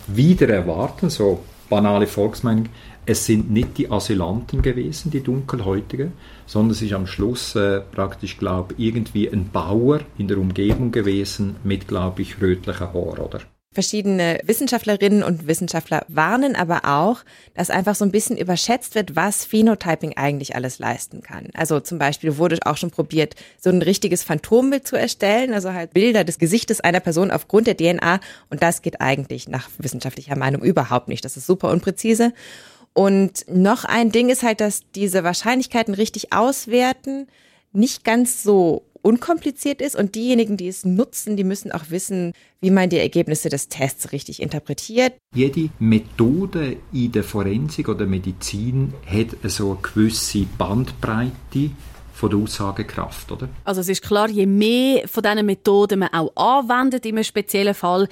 wieder 0.07 0.49
erwarten, 0.49 1.09
so 1.09 1.39
banale 1.69 2.07
Volksmeinung, 2.07 2.67
es 3.05 3.25
sind 3.25 3.49
nicht 3.49 3.77
die 3.77 3.89
Asylanten 3.89 4.61
gewesen, 4.61 5.11
die 5.11 5.23
Dunkelhäutigen, 5.23 6.11
sondern 6.45 6.71
es 6.71 6.81
ist 6.81 6.91
am 6.91 7.07
Schluss 7.07 7.55
äh, 7.55 7.79
praktisch, 7.79 8.37
glaube 8.37 8.75
ich, 8.77 8.85
irgendwie 8.85 9.29
ein 9.29 9.49
Bauer 9.49 10.01
in 10.17 10.27
der 10.27 10.37
Umgebung 10.37 10.91
gewesen 10.91 11.55
mit, 11.63 11.87
glaube 11.87 12.21
ich, 12.21 12.41
rötlichen 12.41 12.93
Haar, 12.93 13.19
oder? 13.19 13.39
Verschiedene 13.77 14.39
Wissenschaftlerinnen 14.43 15.21
und 15.21 15.45
Wissenschaftler 15.45 16.03
warnen 16.07 16.55
aber 16.55 16.85
auch, 16.85 17.19
dass 17.53 17.69
einfach 17.69 17.93
so 17.93 18.05
ein 18.05 18.09
bisschen 18.09 18.35
überschätzt 18.35 18.95
wird, 18.95 19.15
was 19.15 19.45
Phenotyping 19.45 20.17
eigentlich 20.17 20.55
alles 20.55 20.79
leisten 20.79 21.21
kann. 21.21 21.49
Also 21.53 21.79
zum 21.79 21.99
Beispiel 21.99 22.39
wurde 22.39 22.57
auch 22.65 22.75
schon 22.75 22.89
probiert, 22.89 23.35
so 23.61 23.69
ein 23.69 23.83
richtiges 23.83 24.23
Phantombild 24.23 24.87
zu 24.87 24.95
erstellen, 24.95 25.53
also 25.53 25.73
halt 25.73 25.93
Bilder 25.93 26.23
des 26.23 26.39
Gesichtes 26.39 26.81
einer 26.81 27.01
Person 27.01 27.29
aufgrund 27.29 27.67
der 27.67 27.77
DNA. 27.77 28.19
Und 28.49 28.63
das 28.63 28.81
geht 28.81 28.99
eigentlich 28.99 29.47
nach 29.47 29.69
wissenschaftlicher 29.77 30.35
Meinung 30.35 30.63
überhaupt 30.63 31.07
nicht. 31.07 31.23
Das 31.23 31.37
ist 31.37 31.45
super 31.45 31.69
unpräzise. 31.69 32.33
Und 32.93 33.45
noch 33.47 33.85
ein 33.85 34.11
Ding 34.11 34.29
ist 34.29 34.41
halt, 34.41 34.59
dass 34.59 34.89
diese 34.95 35.23
Wahrscheinlichkeiten 35.23 35.93
richtig 35.93 36.33
auswerten 36.33 37.27
nicht 37.73 38.03
ganz 38.03 38.41
so 38.41 38.86
unkompliziert 39.01 39.81
ist 39.81 39.95
und 39.95 40.15
diejenigen, 40.15 40.57
die 40.57 40.67
es 40.67 40.85
nutzen, 40.85 41.37
die 41.37 41.43
müssen 41.43 41.71
auch 41.71 41.89
wissen, 41.89 42.33
wie 42.61 42.71
man 42.71 42.89
die 42.89 42.99
Ergebnisse 42.99 43.49
des 43.49 43.69
Tests 43.69 44.11
richtig 44.11 44.41
interpretiert. 44.41 45.13
Jede 45.33 45.69
Methode 45.79 46.77
in 46.93 47.11
der 47.11 47.23
Forensik 47.23 47.89
oder 47.89 48.05
Medizin 48.05 48.93
hat 49.05 49.27
so 49.49 49.71
eine 49.71 49.81
gewisse 49.81 50.45
Bandbreite 50.57 51.71
von 52.13 52.29
der 52.29 52.39
Aussagekraft, 52.39 53.31
oder? 53.31 53.47
Also 53.63 53.81
es 53.81 53.89
ist 53.89 54.01
klar, 54.01 54.29
je 54.29 54.45
mehr 54.45 55.07
von 55.07 55.23
diesen 55.23 55.45
Methoden 55.45 55.99
man 55.99 56.09
auch 56.13 56.35
anwendet 56.35 57.05
in 57.05 57.15
einem 57.15 57.23
speziellen 57.23 57.75
Fall, 57.75 58.07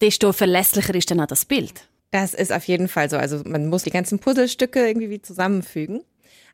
desto 0.00 0.32
verlässlicher 0.32 0.94
ist 0.94 1.10
dann 1.10 1.20
auch 1.20 1.26
das 1.26 1.44
Bild. 1.44 1.88
Das 2.12 2.34
ist 2.34 2.52
auf 2.52 2.64
jeden 2.64 2.88
Fall 2.88 3.08
so. 3.08 3.16
Also 3.16 3.42
man 3.46 3.68
muss 3.68 3.84
die 3.84 3.90
ganzen 3.90 4.18
Puzzlestücke 4.18 4.86
irgendwie 4.86 5.22
zusammenfügen. 5.22 6.02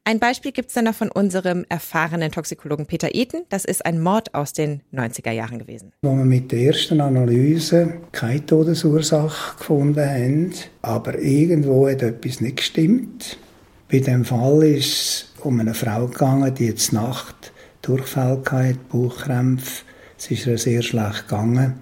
Ein 0.04 0.18
Beispiel 0.18 0.52
gibt 0.52 0.68
es 0.68 0.74
dann 0.74 0.87
noch 0.87 0.94
von 0.94 1.11
unserem 1.11 1.66
erfahrenen 1.68 2.32
Toxikologen 2.32 2.87
Peter 2.87 3.14
Eten. 3.14 3.42
Das 3.50 3.64
ist 3.64 3.84
ein 3.84 4.00
Mord 4.00 4.34
aus 4.34 4.52
den 4.52 4.82
90er 4.92 5.32
Jahren 5.32 5.58
gewesen. 5.58 5.92
Wo 6.02 6.16
wir 6.16 6.24
mit 6.24 6.50
der 6.50 6.61
ersten 6.61 7.00
Analyse 7.00 7.94
keine 8.12 8.44
Todesursache 8.44 9.58
gefunden 9.58 10.08
haben, 10.08 10.54
aber 10.82 11.18
irgendwo 11.18 11.88
hat 11.88 12.02
etwas 12.02 12.40
nicht 12.40 12.56
gestimmt. 12.56 13.38
Bei 13.90 14.00
dem 14.00 14.24
Fall 14.24 14.62
ist 14.64 14.87
es 14.87 15.32
um 15.40 15.61
eine 15.61 15.74
Frau 15.74 16.06
gegangen, 16.06 16.54
die 16.54 16.66
jetzt 16.66 16.92
Nacht 16.92 17.52
Durchfall 17.82 18.42
hatte, 18.50 18.78
Bauchkrämpfe. 18.90 19.84
Es 20.18 20.30
ist 20.30 20.46
ihr 20.46 20.58
sehr 20.58 20.82
schlecht 20.82 21.28
gegangen. 21.28 21.74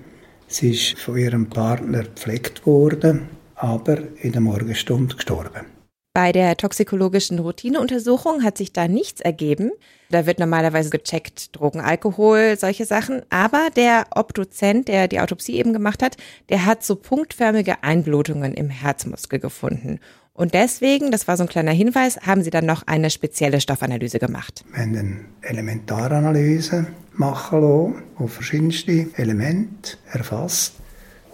Sie 0.46 0.70
ist 0.70 0.98
von 0.98 1.16
ihrem 1.16 1.48
Partner 1.48 2.02
gepflegt 2.02 2.66
worden, 2.66 3.29
aber 3.57 3.98
in 4.20 4.33
der 4.33 4.40
Morgenstunde 4.40 5.16
gestorben. 5.16 5.76
Bei 6.16 6.33
der 6.33 6.57
toxikologischen 6.57 7.38
Routineuntersuchung 7.38 8.42
hat 8.42 8.57
sich 8.57 8.72
da 8.72 8.88
nichts 8.88 9.20
ergeben. 9.20 9.70
Da 10.09 10.24
wird 10.24 10.38
normalerweise 10.38 10.88
gecheckt 10.88 11.55
Drogen, 11.55 11.83
Alkohol, 11.83 12.57
solche 12.59 12.87
Sachen. 12.87 13.20
Aber 13.29 13.68
der 13.76 14.07
Obduzent, 14.14 14.88
der 14.88 15.09
die 15.09 15.20
Autopsie 15.20 15.59
eben 15.59 15.74
gemacht 15.74 16.02
hat, 16.02 16.16
der 16.48 16.64
hat 16.64 16.83
so 16.83 16.96
punktförmige 16.96 17.85
Einblutungen 17.85 18.55
im 18.55 18.70
Herzmuskel 18.70 19.40
gefunden. 19.40 20.00
Und 20.33 20.55
deswegen, 20.55 21.11
das 21.11 21.29
war 21.29 21.37
so 21.37 21.42
ein 21.42 21.50
kleiner 21.50 21.72
Hinweis, 21.72 22.18
haben 22.22 22.42
sie 22.42 22.48
dann 22.48 22.64
noch 22.64 22.85
eine 22.87 23.11
spezielle 23.11 23.61
Stoffanalyse 23.61 24.18
gemacht. 24.18 24.64
Wir 24.72 24.85
haben 24.85 24.96
eine 24.96 25.16
Elementaranalyse 25.42 26.87
machen 27.12 27.61
lassen, 27.61 28.02
die 28.18 28.29
verschiedenste 28.29 29.09
Elemente 29.16 29.98
erfasst. 30.11 30.76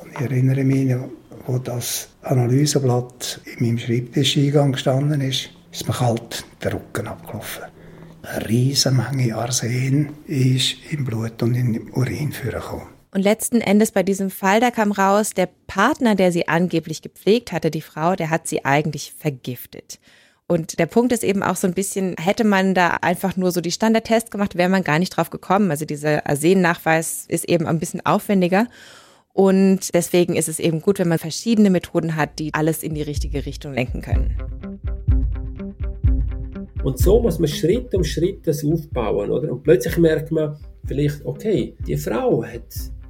Und 0.01 0.11
ich 0.11 0.21
erinnere 0.23 0.65
mich, 0.65 0.93
wo 1.47 1.59
das 1.59 2.09
Analyseblatt 2.23 3.41
in 3.45 3.67
meinem 3.67 3.79
Schreibtischeingang 3.79 4.73
gestanden 4.73 5.21
ist, 5.21 5.51
ist 5.73 5.87
mir 5.87 5.95
kalt 5.95 6.45
der 6.63 6.75
Rücken 6.75 7.09
abgelaufen. 7.09 7.65
Eine 8.23 8.49
riesige 8.49 8.95
Menge 8.95 9.35
Arsen 9.35 10.11
ist 10.27 10.77
im 10.91 11.05
Blut 11.05 11.43
und 11.43 11.55
im 11.55 11.93
Urin 11.93 12.33
vorgekommen. 12.33 12.87
Und 13.15 13.21
letzten 13.23 13.61
Endes 13.61 13.91
bei 13.91 14.03
diesem 14.03 14.31
Fall, 14.31 14.61
da 14.61 14.71
kam 14.71 14.91
raus, 14.91 15.31
der 15.35 15.49
Partner, 15.67 16.15
der 16.15 16.33
sie 16.33 16.49
angeblich 16.49 17.03
gepflegt 17.03 17.53
hatte, 17.53 17.71
die 17.71 17.83
Frau, 17.83 18.17
der 18.17 18.31
hat 18.31 18.47
sie 18.47 18.65
eigentlich 18.65 19.13
vergiftet. 19.19 19.99
Und 20.47 20.79
der 20.79 20.87
Punkt 20.87 21.13
ist 21.13 21.25
eben 21.25 21.43
auch 21.43 21.57
so 21.57 21.67
ein 21.67 21.75
bisschen, 21.75 22.17
hätte 22.19 22.45
man 22.45 22.75
da 22.75 22.99
einfach 23.01 23.37
nur 23.37 23.53
so 23.53 23.61
die 23.61 23.71
Standardtests 23.71 24.31
gemacht, 24.31 24.57
wäre 24.57 24.69
man 24.69 24.85
gar 24.85 24.99
nicht 24.99 25.17
drauf 25.17 25.31
gekommen. 25.31 25.71
Also 25.71 25.85
dieser 25.85 26.27
Arsennachweis 26.27 27.25
ist 27.29 27.49
eben 27.49 27.67
ein 27.67 27.79
bisschen 27.79 28.05
aufwendiger. 28.05 28.67
Und 29.35 29.95
deswegen 29.95 30.37
ist 30.37 30.49
es 30.49 30.61
eben 30.61 30.83
gut, 30.83 30.99
wenn 30.99 31.09
man 31.09 31.19
verschiedene 31.19 31.71
Methoden 31.71 32.17
hat, 32.17 32.39
die 32.39 32.53
alles 32.53 32.83
in 32.83 32.95
die 32.95 33.03
richtige 33.03 33.47
Richtung 33.47 33.73
lenken 33.73 34.03
können. 34.03 34.37
Und 36.85 36.99
so 36.99 37.21
muss 37.21 37.39
man 37.39 37.49
Schritt 37.49 37.95
um 37.95 38.05
Schritt 38.05 38.47
das 38.47 38.65
aufbauen, 38.65 39.31
oder? 39.31 39.53
Und 39.53 39.63
plötzlich 39.63 39.97
merkt 39.99 40.33
man 40.33 40.57
vielleicht, 40.85 41.25
okay, 41.25 41.75
die 41.87 41.97
Frau 41.97 42.45
hat 42.45 42.63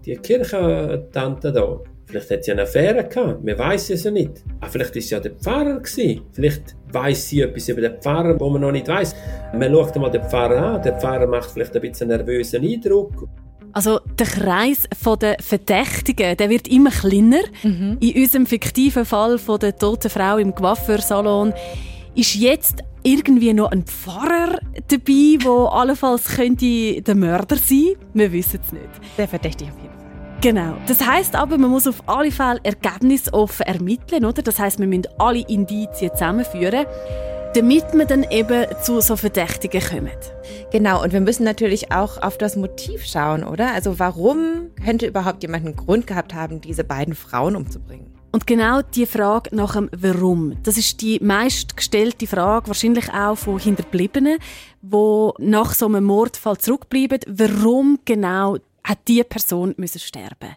die 0.04 0.14
Kirchentante 0.16 1.52
da. 1.52 1.80
Vielleicht 2.06 2.30
hat 2.30 2.44
sie 2.44 2.52
eine 2.52 2.62
Affäre 2.62 3.08
gehabt, 3.08 3.42
man 3.42 3.58
weiß 3.58 3.90
es 3.90 4.04
ja 4.04 4.10
nicht. 4.10 4.44
Ah, 4.60 4.68
vielleicht 4.68 4.94
ist 4.96 5.08
sie 5.08 5.14
ja 5.14 5.20
der 5.20 5.32
Pfarrer 5.32 5.80
gewesen. 5.80 6.20
Vielleicht 6.32 6.76
weiß 6.92 7.30
sie 7.30 7.40
etwas 7.40 7.68
über 7.68 7.80
den 7.80 8.00
Pfarrer, 8.02 8.38
wo 8.38 8.50
man 8.50 8.60
noch 8.60 8.72
nicht 8.72 8.86
weiß. 8.86 9.14
Man 9.54 9.72
schaut 9.72 9.96
mal 9.96 10.10
den 10.10 10.22
Pfarrer 10.22 10.74
an. 10.74 10.82
Der 10.82 11.00
Pfarrer 11.00 11.26
macht 11.26 11.50
vielleicht 11.50 11.74
ein 11.74 11.80
bisschen 11.80 12.10
einen 12.10 12.26
nervösen 12.26 12.62
Eindruck. 12.62 13.28
Also 13.72 14.00
der 14.18 14.26
Kreis 14.26 14.88
der 15.20 15.36
Verdächtigen, 15.40 16.36
der 16.36 16.50
wird 16.50 16.68
immer 16.68 16.90
kleiner. 16.90 17.40
Mhm. 17.62 17.96
In 18.00 18.22
unserem 18.22 18.46
fiktiven 18.46 19.04
Fall 19.04 19.38
von 19.38 19.58
der 19.58 19.76
toten 19.76 20.10
Frau 20.10 20.36
im 20.36 20.54
Coiffeursalon 20.54 21.54
ist 22.14 22.34
jetzt 22.34 22.82
irgendwie 23.02 23.52
noch 23.52 23.70
ein 23.70 23.84
Pfarrer 23.84 24.58
dabei, 24.88 25.38
wo 25.42 25.66
allenfalls 25.66 26.36
könnte 26.36 27.00
der 27.00 27.14
Mörder 27.14 27.56
sein. 27.56 27.94
Wir 28.14 28.30
wissen 28.32 28.60
es 28.64 28.72
nicht. 28.72 28.88
Der 29.16 29.26
Verdächtige 29.26 29.70
auf 29.70 29.76
jeden 29.78 29.94
Fall. 29.94 30.02
Genau. 30.40 30.76
Das 30.86 31.04
heißt 31.04 31.36
aber, 31.36 31.56
man 31.56 31.70
muss 31.70 31.86
auf 31.86 32.02
alle 32.06 32.30
Fälle 32.30 32.60
ergebnisoffen 32.64 33.64
ermitteln, 33.64 34.24
oder? 34.24 34.42
Das 34.42 34.58
heißt, 34.58 34.78
wir 34.80 34.86
müssen 34.86 35.06
alle 35.18 35.40
Indizien 35.48 36.10
zusammenführen 36.12 36.84
damit 37.54 37.92
man 37.92 38.06
dann 38.06 38.24
eben 38.24 38.66
zu 38.82 39.00
so 39.00 39.16
Verdächtigen 39.16 39.82
kommt. 39.82 40.32
Genau, 40.70 41.02
und 41.02 41.12
wir 41.12 41.20
müssen 41.20 41.44
natürlich 41.44 41.92
auch 41.92 42.22
auf 42.22 42.38
das 42.38 42.56
Motiv 42.56 43.04
schauen, 43.04 43.44
oder? 43.44 43.72
Also 43.72 43.98
warum 43.98 44.70
könnte 44.82 45.06
überhaupt 45.06 45.42
jemand 45.42 45.66
einen 45.66 45.76
Grund 45.76 46.06
gehabt 46.06 46.34
haben, 46.34 46.60
diese 46.60 46.84
beiden 46.84 47.14
Frauen 47.14 47.56
umzubringen? 47.56 48.12
Und 48.32 48.46
genau 48.46 48.80
die 48.80 49.04
Frage 49.04 49.54
nach 49.54 49.74
dem 49.74 49.90
Warum, 49.94 50.56
das 50.62 50.78
ist 50.78 51.02
die 51.02 51.18
meistgestellte 51.20 52.26
Frage, 52.26 52.68
wahrscheinlich 52.68 53.12
auch 53.12 53.36
von 53.36 53.58
Hinterbliebenen, 53.58 54.38
wo 54.80 55.34
nach 55.38 55.74
so 55.74 55.84
einem 55.84 56.04
Mordfall 56.04 56.56
zurückbleiben. 56.56 57.20
Warum 57.26 57.98
genau 58.06 58.56
hat 58.82 58.98
diese 59.06 59.24
Person 59.24 59.74
müssen 59.76 59.98
sterben? 59.98 60.56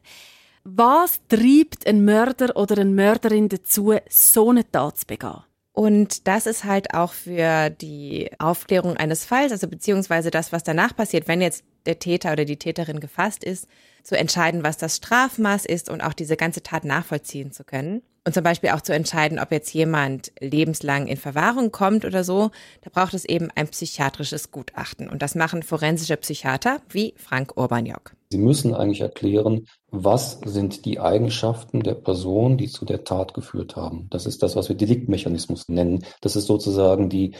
Was 0.64 1.20
treibt 1.28 1.86
ein 1.86 2.06
Mörder 2.06 2.56
oder 2.56 2.78
eine 2.78 2.90
Mörderin 2.90 3.50
dazu, 3.50 3.94
so 4.10 4.50
eine 4.52 4.72
Tat 4.72 5.00
zu 5.00 5.06
begehen? 5.06 5.44
Und 5.76 6.26
das 6.30 6.46
ist 6.46 6.64
halt 6.64 6.94
auch 6.94 7.12
für 7.12 7.70
die 7.70 8.32
Aufklärung 8.40 8.96
eines 8.96 9.26
Falls, 9.26 9.52
also 9.52 9.68
beziehungsweise 9.68 10.32
das, 10.32 10.54
was 10.54 10.64
danach 10.64 10.96
passiert, 10.96 11.28
wenn 11.28 11.42
jetzt 11.42 11.66
der 11.86 12.00
Täter 12.00 12.32
oder 12.32 12.46
die 12.46 12.56
Täterin 12.56 13.02
gefasst 13.02 13.44
ist, 13.44 13.68
zu 14.02 14.18
entscheiden, 14.18 14.64
was 14.64 14.78
das 14.78 14.96
Strafmaß 14.96 15.66
ist 15.66 15.90
und 15.90 16.00
auch 16.00 16.14
diese 16.14 16.38
ganze 16.38 16.64
Tat 16.64 16.86
nachvollziehen 16.86 17.52
zu 17.52 17.66
können. 17.66 18.04
Und 18.26 18.34
zum 18.34 18.44
Beispiel 18.44 18.72
auch 18.72 18.82
zu 18.82 18.92
entscheiden, 18.92 19.38
ob 19.38 19.52
jetzt 19.52 19.72
jemand 19.74 20.32
lebenslang 20.40 21.06
in 21.06 21.18
Verwahrung 21.18 21.72
kommt 21.72 22.06
oder 22.06 22.24
so, 22.24 22.50
da 22.82 22.90
braucht 22.92 23.14
es 23.14 23.24
eben 23.24 23.50
ein 23.54 23.68
psychiatrisches 23.68 24.52
Gutachten. 24.52 25.08
Und 25.08 25.22
das 25.22 25.36
machen 25.36 25.62
forensische 25.62 26.18
Psychiater 26.18 26.82
wie 26.90 27.14
Frank 27.18 27.56
Urbaniok. 27.56 28.16
Sie 28.32 28.40
müssen 28.40 28.74
eigentlich 28.74 29.02
erklären, 29.02 29.68
was 29.92 30.40
sind 30.44 30.86
die 30.86 31.00
Eigenschaften 31.00 31.82
der 31.82 31.94
Person, 31.94 32.58
die 32.58 32.68
zu 32.68 32.84
der 32.84 33.04
Tat 33.04 33.36
geführt 33.36 33.76
haben. 33.76 34.08
Das 34.10 34.26
ist 34.26 34.42
das, 34.42 34.56
was 34.56 34.70
wir 34.70 34.76
Deliktmechanismus 34.76 35.70
nennen. 35.70 36.04
Das 36.22 36.36
ist 36.36 36.48
sozusagen 36.48 37.10
die 37.10 37.36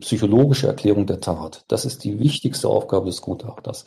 psychologische 0.00 0.68
Erklärung 0.68 1.06
der 1.06 1.20
Tat. 1.20 1.64
Das 1.66 1.84
ist 1.84 2.04
die 2.04 2.20
wichtigste 2.20 2.68
Aufgabe 2.68 3.06
des 3.06 3.22
Gutachters. 3.22 3.86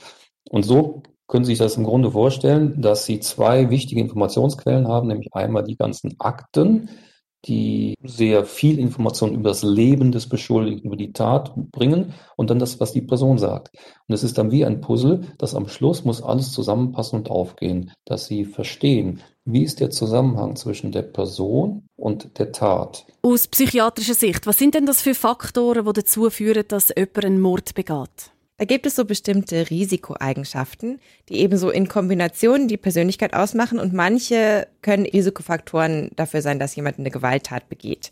Und 0.49 0.63
so 0.63 1.03
können 1.31 1.45
Sie 1.45 1.53
sich 1.53 1.59
das 1.59 1.77
im 1.77 1.85
Grunde 1.85 2.11
vorstellen, 2.11 2.81
dass 2.81 3.05
Sie 3.05 3.21
zwei 3.21 3.69
wichtige 3.69 4.01
Informationsquellen 4.01 4.89
haben, 4.89 5.07
nämlich 5.07 5.33
einmal 5.33 5.63
die 5.63 5.77
ganzen 5.77 6.15
Akten, 6.19 6.89
die 7.45 7.95
sehr 8.03 8.43
viel 8.43 8.77
Information 8.77 9.33
über 9.33 9.49
das 9.49 9.63
Leben 9.63 10.11
des 10.11 10.27
Beschuldigten, 10.27 10.87
über 10.87 10.97
die 10.97 11.13
Tat 11.13 11.53
bringen 11.55 12.13
und 12.35 12.49
dann 12.49 12.59
das, 12.59 12.81
was 12.81 12.91
die 12.91 13.01
Person 13.01 13.37
sagt. 13.37 13.71
Und 14.07 14.13
es 14.13 14.23
ist 14.23 14.37
dann 14.37 14.51
wie 14.51 14.65
ein 14.65 14.81
Puzzle, 14.81 15.21
dass 15.37 15.55
am 15.55 15.69
Schluss 15.69 16.03
muss 16.03 16.21
alles 16.21 16.51
zusammenpassen 16.51 17.19
und 17.19 17.31
aufgehen, 17.31 17.93
dass 18.03 18.25
Sie 18.25 18.43
verstehen, 18.43 19.21
wie 19.45 19.63
ist 19.63 19.79
der 19.79 19.89
Zusammenhang 19.89 20.57
zwischen 20.57 20.91
der 20.91 21.03
Person 21.03 21.87
und 21.95 22.37
der 22.39 22.51
Tat. 22.51 23.05
Aus 23.21 23.47
psychiatrischer 23.47 24.15
Sicht, 24.15 24.45
was 24.45 24.57
sind 24.57 24.75
denn 24.75 24.85
das 24.85 25.01
für 25.01 25.15
Faktoren, 25.15 25.85
die 25.85 25.93
dazu 25.93 26.29
führen, 26.29 26.65
dass 26.67 26.89
jemand 26.89 27.25
einen 27.25 27.39
Mord 27.39 27.73
begeht? 27.73 28.31
Da 28.61 28.65
gibt 28.65 28.85
es 28.85 28.95
so 28.95 29.05
bestimmte 29.05 29.71
Risikoeigenschaften, 29.71 30.99
die 31.29 31.39
ebenso 31.39 31.71
in 31.71 31.87
Kombination 31.87 32.67
die 32.67 32.77
Persönlichkeit 32.77 33.33
ausmachen 33.33 33.79
und 33.79 33.91
manche 33.91 34.67
können 34.83 35.07
Risikofaktoren 35.07 36.11
dafür 36.15 36.43
sein, 36.43 36.59
dass 36.59 36.75
jemand 36.75 36.99
eine 36.99 37.09
Gewalttat 37.09 37.69
begeht. 37.69 38.11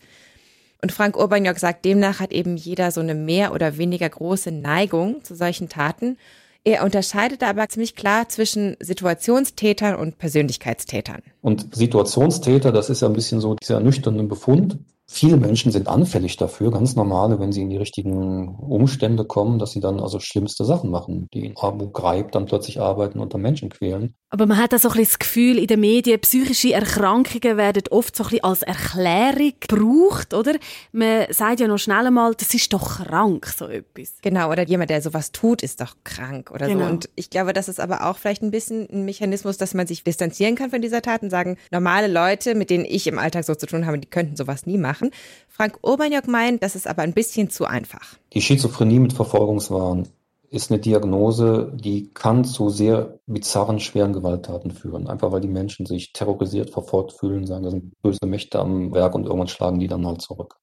Und 0.81 0.91
Frank 0.91 1.17
Urbaniok 1.17 1.59
sagt, 1.59 1.85
demnach 1.85 2.19
hat 2.19 2.33
eben 2.33 2.57
jeder 2.57 2.89
so 2.89 2.99
eine 2.99 3.13
mehr 3.13 3.53
oder 3.53 3.77
weniger 3.77 4.09
große 4.09 4.51
Neigung 4.51 5.23
zu 5.23 5.35
solchen 5.35 5.69
Taten. 5.69 6.17
Er 6.63 6.83
unterscheidet 6.83 7.43
aber 7.43 7.69
ziemlich 7.69 7.95
klar 7.95 8.27
zwischen 8.27 8.75
Situationstätern 8.79 9.97
und 9.97 10.17
Persönlichkeitstätern. 10.17 11.21
Und 11.41 11.75
Situationstäter, 11.75 12.71
das 12.71 12.89
ist 12.89 13.03
ja 13.03 13.07
ein 13.07 13.13
bisschen 13.13 13.39
so 13.39 13.53
dieser 13.53 13.81
nüchterne 13.81 14.23
Befund. 14.23 14.79
Viele 15.11 15.37
Menschen 15.37 15.71
sind 15.71 15.87
anfällig 15.87 16.37
dafür, 16.37 16.69
ganz 16.69 16.95
normale, 16.95 17.39
wenn 17.39 17.51
sie 17.51 17.63
in 17.63 17.71
die 17.71 17.77
richtigen 17.77 18.47
Umstände 18.59 19.25
kommen, 19.25 19.57
dass 19.57 19.71
sie 19.71 19.79
dann 19.79 19.99
also 19.99 20.19
schlimmste 20.19 20.65
Sachen 20.65 20.91
machen, 20.91 21.27
die 21.33 21.47
in 21.47 21.57
Abu 21.57 21.89
Ghraib 21.89 22.31
dann 22.31 22.45
plötzlich 22.45 22.79
arbeiten 22.79 23.19
und 23.19 23.33
dann 23.33 23.41
Menschen 23.41 23.69
quälen. 23.69 24.13
Aber 24.29 24.45
man 24.45 24.57
hat 24.57 24.71
auch 24.75 24.77
so 24.77 24.89
ein 24.89 24.93
bisschen 24.93 25.05
das 25.13 25.19
Gefühl, 25.19 25.57
in 25.57 25.65
den 25.65 25.79
Medien, 25.79 26.19
psychische 26.19 26.73
Erkrankungen 26.73 27.57
werden 27.57 27.81
oft 27.89 28.15
so 28.15 28.23
ein 28.23 28.29
bisschen 28.29 28.43
als 28.43 28.61
Erklärung 28.61 29.53
gebraucht, 29.59 30.35
oder? 30.35 30.53
Man 30.91 31.25
sagt 31.31 31.59
ja 31.59 31.67
noch 31.67 31.79
schnell 31.79 32.05
einmal, 32.05 32.35
das 32.35 32.53
ist 32.53 32.71
doch 32.71 33.03
krank, 33.03 33.47
so 33.47 33.65
etwas. 33.65 34.13
Genau, 34.21 34.51
oder 34.51 34.67
jemand, 34.67 34.91
der 34.91 35.01
sowas 35.01 35.31
tut, 35.31 35.63
ist 35.63 35.81
doch 35.81 35.95
krank 36.03 36.51
oder 36.51 36.67
Genau. 36.67 36.85
so. 36.85 36.91
Und 36.91 37.09
ich 37.15 37.31
glaube, 37.31 37.53
das 37.53 37.67
ist 37.67 37.79
aber 37.79 38.05
auch 38.07 38.17
vielleicht 38.17 38.43
ein 38.43 38.51
bisschen 38.51 38.87
ein 38.91 39.05
Mechanismus, 39.05 39.57
dass 39.57 39.73
man 39.73 39.87
sich 39.87 40.03
distanzieren 40.03 40.53
kann 40.53 40.69
von 40.69 40.83
dieser 40.83 41.01
Tat 41.01 41.23
und 41.23 41.31
sagen, 41.31 41.57
normale 41.71 42.07
Leute, 42.07 42.53
mit 42.53 42.69
denen 42.69 42.85
ich 42.85 43.07
im 43.07 43.17
Alltag 43.17 43.45
so 43.45 43.55
zu 43.55 43.65
tun 43.65 43.87
habe, 43.87 43.97
die 43.97 44.07
könnten 44.07 44.35
sowas 44.35 44.67
nie 44.67 44.77
machen. 44.77 44.98
Frank 45.47 45.79
Urbaniok 45.81 46.27
meint, 46.27 46.63
das 46.63 46.75
ist 46.75 46.88
aber 46.88 47.01
ein 47.01 47.13
bisschen 47.13 47.49
zu 47.49 47.65
einfach. 47.65 48.15
Die 48.33 48.41
Schizophrenie 48.41 48.99
mit 48.99 49.13
Verfolgungswahn 49.13 50.07
ist 50.49 50.71
eine 50.71 50.79
Diagnose, 50.79 51.71
die 51.75 52.09
kann 52.13 52.43
zu 52.43 52.69
sehr 52.69 53.19
bizarren, 53.27 53.79
schweren 53.79 54.13
Gewalttaten 54.13 54.71
führen. 54.71 55.07
Einfach 55.07 55.31
weil 55.31 55.41
die 55.41 55.47
Menschen 55.47 55.85
sich 55.85 56.12
terrorisiert, 56.13 56.71
verfolgt 56.71 57.13
fühlen, 57.13 57.45
sagen, 57.45 57.63
da 57.63 57.71
sind 57.71 58.01
böse 58.01 58.25
Mächte 58.25 58.59
am 58.59 58.93
Werk 58.93 59.15
und 59.15 59.25
irgendwann 59.25 59.47
schlagen 59.47 59.79
die 59.79 59.88
dann 59.88 60.07
halt 60.07 60.21
zurück. 60.21 60.55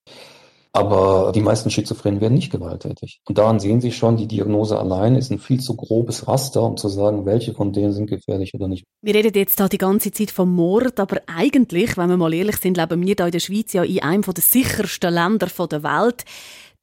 Aber 0.77 1.31
die 1.33 1.41
meisten 1.41 1.71
Schizophrenen 1.71 2.21
werden 2.21 2.35
nicht 2.35 2.51
gewalttätig. 2.51 3.19
Und 3.27 3.39
daran 3.39 3.59
sehen 3.59 3.81
Sie 3.81 3.91
schon, 3.91 4.15
die 4.15 4.27
Diagnose 4.27 4.77
allein 4.77 5.15
ist 5.15 5.31
ein 5.31 5.39
viel 5.39 5.59
zu 5.59 5.75
grobes 5.75 6.27
Raster, 6.27 6.61
um 6.61 6.77
zu 6.77 6.87
sagen, 6.87 7.25
welche 7.25 7.55
von 7.55 7.73
denen 7.73 7.93
sind 7.93 8.05
gefährlich 8.05 8.53
oder 8.53 8.67
nicht. 8.67 8.85
Wir 9.01 9.15
reden 9.15 9.31
jetzt 9.33 9.59
da 9.59 9.67
die 9.67 9.79
ganze 9.79 10.11
Zeit 10.11 10.29
vom 10.29 10.53
Mord, 10.53 10.99
aber 10.99 11.21
eigentlich, 11.25 11.97
wenn 11.97 12.09
wir 12.09 12.17
mal 12.17 12.31
ehrlich 12.31 12.57
sind, 12.57 12.77
leben 12.77 13.03
wir 13.03 13.15
da 13.15 13.25
in 13.25 13.31
der 13.31 13.39
Schweiz 13.39 13.73
ja 13.73 13.83
in 13.83 14.03
einem 14.03 14.21
der 14.21 14.43
sichersten 14.43 15.11
Länder 15.11 15.47
der 15.47 15.81
Welt. 15.81 16.25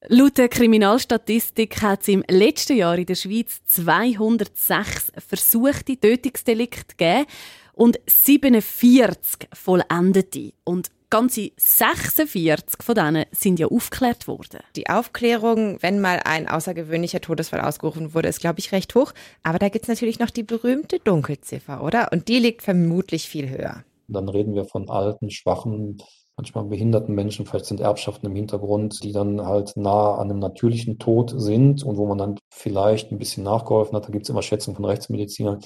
Laut 0.09 0.39
der 0.39 0.49
Kriminalstatistik 0.49 1.81
hat 1.81 2.03
es 2.03 2.09
im 2.09 2.25
letzten 2.29 2.77
Jahr 2.77 2.99
in 2.99 3.07
der 3.07 3.15
Schweiz 3.15 3.61
206 3.69 5.13
versuchte 5.25 5.97
Tötungsdelikte 5.97 6.97
gegeben 6.97 7.27
und 7.75 8.01
47 8.09 9.49
vollendete. 9.53 10.53
Und 10.65 10.91
ganze 11.15 11.53
46 11.59 12.83
von 12.83 12.95
denen 12.97 13.25
sind 13.31 13.61
ja 13.61 13.69
aufgeklärt 13.69 14.27
worden. 14.27 14.59
Die 14.75 14.89
Aufklärung, 14.89 15.79
wenn 15.81 16.01
mal 16.01 16.21
ein 16.25 16.49
außergewöhnlicher 16.49 17.21
Todesfall 17.21 17.61
ausgerufen 17.61 18.15
wurde, 18.15 18.27
ist, 18.27 18.41
glaube 18.41 18.59
ich, 18.59 18.73
recht 18.73 18.97
hoch. 18.97 19.13
Aber 19.45 19.61
da 19.61 19.69
gibt 19.69 19.85
es 19.85 19.89
natürlich 19.89 20.19
noch 20.19 20.31
die 20.31 20.43
berühmte 20.43 20.99
Dunkelziffer, 20.99 21.85
oder? 21.85 22.09
Und 22.11 22.27
die 22.27 22.41
liegt 22.41 22.63
vermutlich 22.63 23.29
viel 23.29 23.49
höher. 23.49 23.85
Dann 24.09 24.29
reden 24.29 24.57
wir 24.57 24.65
von 24.65 24.91
alten, 24.91 25.31
schwachen, 25.31 25.99
manchmal 26.37 26.65
behinderten 26.65 27.15
Menschen, 27.15 27.47
vielleicht 27.47 27.67
sind 27.67 27.79
Erbschaften 27.79 28.27
im 28.27 28.35
Hintergrund, 28.35 29.05
die 29.05 29.13
dann 29.13 29.47
halt 29.47 29.77
nah 29.77 30.17
an 30.17 30.31
einem 30.31 30.41
natürlichen 30.41 30.99
Tod 30.99 31.33
sind 31.37 31.85
und 31.85 31.97
wo 31.97 32.09
man 32.09 32.19
dann 32.19 32.41
vielleicht 32.51 33.13
ein 33.13 33.19
bisschen 33.19 33.45
nachgeholfen 33.45 33.95
hat. 33.95 34.07
Da 34.07 34.11
gibt 34.11 34.25
es 34.25 34.31
immer 34.31 34.43
Schätzungen 34.43 34.75
von 34.75 34.85
Rechtsmedizinern, 34.85 35.61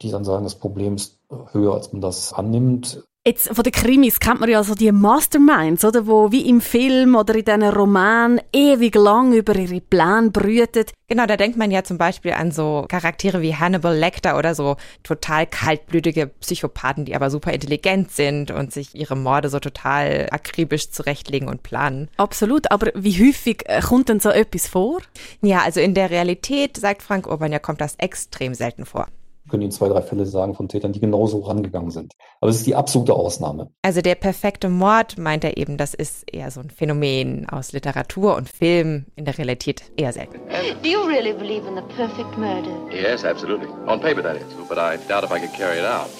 die 0.00 0.10
dann 0.10 0.24
sagen, 0.24 0.44
das 0.44 0.58
Problem 0.58 0.94
ist 0.94 1.20
höher, 1.52 1.74
als 1.74 1.92
man 1.92 2.00
das 2.00 2.32
annimmt. 2.32 3.04
Jetzt 3.26 3.48
von 3.48 3.62
den 3.62 3.72
Krimis 3.72 4.20
kennt 4.20 4.40
man 4.40 4.50
ja 4.50 4.62
so 4.62 4.74
die 4.74 4.92
Masterminds, 4.92 5.82
oder, 5.82 6.06
wo 6.06 6.30
wie 6.30 6.46
im 6.46 6.60
Film 6.60 7.14
oder 7.14 7.34
in 7.34 7.46
diesen 7.46 7.62
Roman 7.62 8.38
ewig 8.52 8.94
lang 8.96 9.32
über 9.32 9.56
ihre 9.56 9.80
Pläne 9.80 10.30
brüten. 10.30 10.84
Genau, 11.08 11.24
da 11.24 11.38
denkt 11.38 11.56
man 11.56 11.70
ja 11.70 11.82
zum 11.82 11.96
Beispiel 11.96 12.32
an 12.32 12.52
so 12.52 12.84
Charaktere 12.86 13.40
wie 13.40 13.56
Hannibal 13.56 13.96
Lecter 13.96 14.36
oder 14.36 14.54
so 14.54 14.76
total 15.02 15.46
kaltblütige 15.46 16.26
Psychopathen, 16.26 17.06
die 17.06 17.16
aber 17.16 17.30
super 17.30 17.54
intelligent 17.54 18.10
sind 18.10 18.50
und 18.50 18.74
sich 18.74 18.94
ihre 18.94 19.16
Morde 19.16 19.48
so 19.48 19.58
total 19.58 20.28
akribisch 20.30 20.90
zurechtlegen 20.90 21.48
und 21.48 21.62
planen. 21.62 22.10
Absolut, 22.18 22.70
aber 22.70 22.92
wie 22.94 23.26
häufig 23.26 23.62
äh, 23.64 23.80
kommt 23.80 24.10
denn 24.10 24.20
so 24.20 24.28
etwas 24.28 24.68
vor? 24.68 25.00
Ja, 25.40 25.62
also 25.62 25.80
in 25.80 25.94
der 25.94 26.10
Realität, 26.10 26.76
sagt 26.76 27.02
Frank 27.02 27.26
Urban, 27.26 27.52
ja, 27.52 27.58
kommt 27.58 27.80
das 27.80 27.94
extrem 27.96 28.52
selten 28.52 28.84
vor. 28.84 29.08
Können 29.54 29.62
Ihnen 29.62 29.70
zwei, 29.70 29.88
drei 29.88 30.02
Fälle 30.02 30.26
sagen 30.26 30.56
von 30.56 30.66
Tätern, 30.66 30.92
die 30.92 30.98
genauso 30.98 31.38
rangegangen 31.38 31.92
sind. 31.92 32.14
Aber 32.40 32.50
es 32.50 32.56
ist 32.56 32.66
die 32.66 32.74
absolute 32.74 33.12
Ausnahme. 33.12 33.70
Also 33.82 34.00
der 34.00 34.16
perfekte 34.16 34.68
Mord, 34.68 35.16
meint 35.16 35.44
er 35.44 35.56
eben, 35.56 35.76
das 35.76 35.94
ist 35.94 36.24
eher 36.28 36.50
so 36.50 36.58
ein 36.58 36.70
Phänomen 36.70 37.48
aus 37.48 37.70
Literatur 37.70 38.34
und 38.34 38.48
Film, 38.48 39.06
in 39.14 39.24
der 39.24 39.38
Realität 39.38 39.92
eher 39.96 40.12
selten. 40.12 40.40
Do 40.82 40.88
you 40.88 41.02
really 41.02 41.32
believe 41.32 41.68
in 41.68 41.76
the 41.76 41.82
perfect 41.94 42.36
murder? 42.36 42.68
Yes, 42.90 43.24
absolutely. 43.24 43.68
On 43.86 44.00
paper, 44.00 44.24
that 44.24 44.38
is. 44.38 44.42
But 44.68 44.76
I 44.76 44.98
doubt 45.06 45.22
if 45.22 45.30
I 45.30 45.38
could 45.38 45.52
carry 45.56 45.78
it 45.78 45.86
out. 45.86 46.10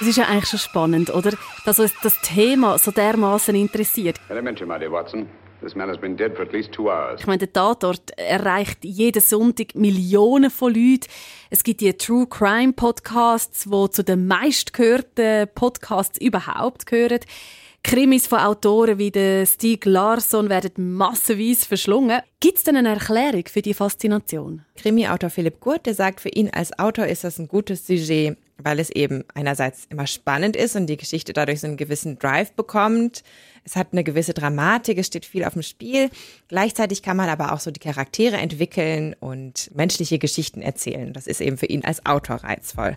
Es 0.00 0.06
ist 0.06 0.16
ja 0.16 0.26
eigentlich 0.26 0.48
schon 0.48 0.60
spannend, 0.60 1.12
oder? 1.12 1.32
Dass 1.64 1.80
uns 1.80 1.92
das 2.04 2.20
Thema 2.20 2.78
so 2.78 2.92
dermaßen 2.92 3.56
interessiert. 3.56 4.20
Elementary, 4.28 4.68
my 4.68 4.78
dear 4.78 4.92
Watson. 4.92 5.26
This 5.62 5.76
man 5.76 5.88
has 5.88 5.98
been 5.98 6.16
dead 6.16 6.34
for 6.34 6.44
at 6.44 6.52
least 6.52 6.72
two 6.72 6.90
hours. 6.90 7.20
Ich 7.20 7.26
meine, 7.28 7.38
der 7.38 7.52
Tatort 7.52 8.10
erreicht 8.18 8.84
jeden 8.84 9.22
Sonntag 9.22 9.76
Millionen 9.76 10.50
von 10.50 10.74
Leuten. 10.74 11.06
Es 11.50 11.62
gibt 11.62 11.80
die 11.80 11.92
True 11.92 12.26
Crime 12.26 12.72
Podcasts, 12.72 13.68
die 13.70 13.90
zu 13.90 14.02
den 14.02 14.26
meistgehörten 14.26 15.48
Podcasts 15.54 16.20
überhaupt 16.20 16.86
gehören. 16.86 17.20
Krimis 17.84 18.26
von 18.26 18.40
Autoren 18.40 18.98
wie 18.98 19.12
der 19.12 19.46
Stieg 19.46 19.84
Larsson 19.84 20.48
werden 20.48 20.96
massenweise 20.96 21.66
verschlungen. 21.66 22.22
Gibt 22.40 22.58
es 22.58 22.64
denn 22.64 22.76
eine 22.76 22.90
Erklärung 22.90 23.44
für 23.46 23.62
die 23.62 23.74
Faszination? 23.74 24.64
Krimi-Autor 24.76 25.30
Philipp 25.30 25.60
Gurt, 25.60 25.86
der 25.86 25.94
sagt, 25.94 26.20
für 26.20 26.28
ihn 26.28 26.50
als 26.50 26.76
Autor 26.76 27.06
ist 27.06 27.22
das 27.22 27.38
ein 27.38 27.46
gutes 27.46 27.86
Sujet, 27.86 28.36
weil 28.64 28.78
es 28.78 28.90
eben 28.90 29.24
einerseits 29.34 29.86
immer 29.90 30.06
spannend 30.06 30.56
ist 30.56 30.76
und 30.76 30.86
die 30.86 30.96
Geschichte 30.96 31.32
dadurch 31.32 31.60
so 31.60 31.66
einen 31.66 31.76
gewissen 31.76 32.18
Drive 32.18 32.52
bekommt. 32.52 33.22
Es 33.64 33.76
hat 33.76 33.88
eine 33.92 34.04
gewisse 34.04 34.34
Dramatik, 34.34 34.98
es 34.98 35.06
steht 35.06 35.24
viel 35.24 35.44
auf 35.44 35.52
dem 35.52 35.62
Spiel. 35.62 36.10
Gleichzeitig 36.48 37.02
kann 37.02 37.16
man 37.16 37.28
aber 37.28 37.52
auch 37.52 37.60
so 37.60 37.70
die 37.70 37.80
Charaktere 37.80 38.36
entwickeln 38.36 39.14
und 39.20 39.70
menschliche 39.74 40.18
Geschichten 40.18 40.62
erzählen. 40.62 41.12
Das 41.12 41.26
ist 41.26 41.40
eben 41.40 41.56
für 41.56 41.66
ihn 41.66 41.84
als 41.84 42.04
Autor 42.04 42.36
reizvoll. 42.36 42.96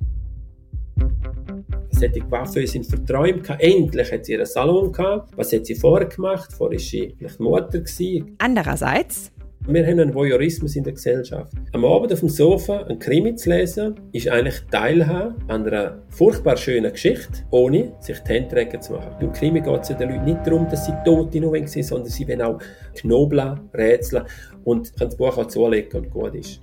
Solche 1.91 2.19
Coiffeuse 2.19 2.67
sind 2.73 2.86
verträumt. 2.86 3.49
Endlich 3.60 4.12
hat 4.12 4.25
sie 4.25 4.34
ihren 4.34 4.45
Salon 4.45 4.91
gehabt. 4.91 5.32
Was 5.38 5.54
hat 5.54 5.65
sie 5.65 5.75
vorher 5.75 6.08
gemacht? 6.08 6.51
Vorher 6.51 6.78
war 6.78 6.86
sie 6.86 7.15
vielleicht 7.17 7.39
Mutter. 7.39 7.80
Gewesen. 7.80 8.36
Andererseits, 8.38 9.32
Wir 9.67 9.84
haben 9.84 9.99
einen 9.99 10.13
Voyeurismus 10.13 10.75
in 10.75 10.84
der 10.84 10.93
Gesellschaft. 10.93 11.51
Am 11.73 11.84
Abend 11.86 12.13
auf 12.13 12.19
dem 12.19 12.30
Sofa 12.30 12.84
ein 12.84 12.99
Krimi 12.99 13.34
zu 13.34 13.49
lesen, 13.49 13.95
ist 14.12 14.28
eigentlich 14.28 14.62
teilhaben 14.69 15.34
an 15.47 15.65
einer 15.65 16.04
furchtbar 16.10 16.56
schönen 16.56 16.91
Geschichte, 16.91 17.43
ohne 17.49 17.91
sich 17.99 18.19
die 18.19 18.34
Hände 18.34 18.54
dreckig 18.54 18.84
zu 18.84 18.93
machen. 18.93 19.15
Beim 19.19 19.34
Krimi 19.34 19.62
geht 19.62 19.82
es 19.82 19.89
ja 19.89 19.95
den 19.95 20.12
Leuten 20.12 20.25
nicht 20.25 20.45
darum, 20.45 20.69
dass 20.69 20.86
sie 20.86 20.93
Tote 21.04 21.41
nur 21.41 21.67
sind, 21.67 21.84
sondern 21.84 22.12
sie 22.12 22.28
wollen 22.28 22.43
auch 22.43 22.60
knobeln, 22.93 23.60
rätseln 23.73 24.25
und 24.65 24.95
können 24.97 25.10
das 25.10 25.17
Buch 25.17 25.36
auch 25.36 25.47
zulegen 25.47 25.99
und 25.99 26.12
gut 26.12 26.36
ist. 26.36 26.62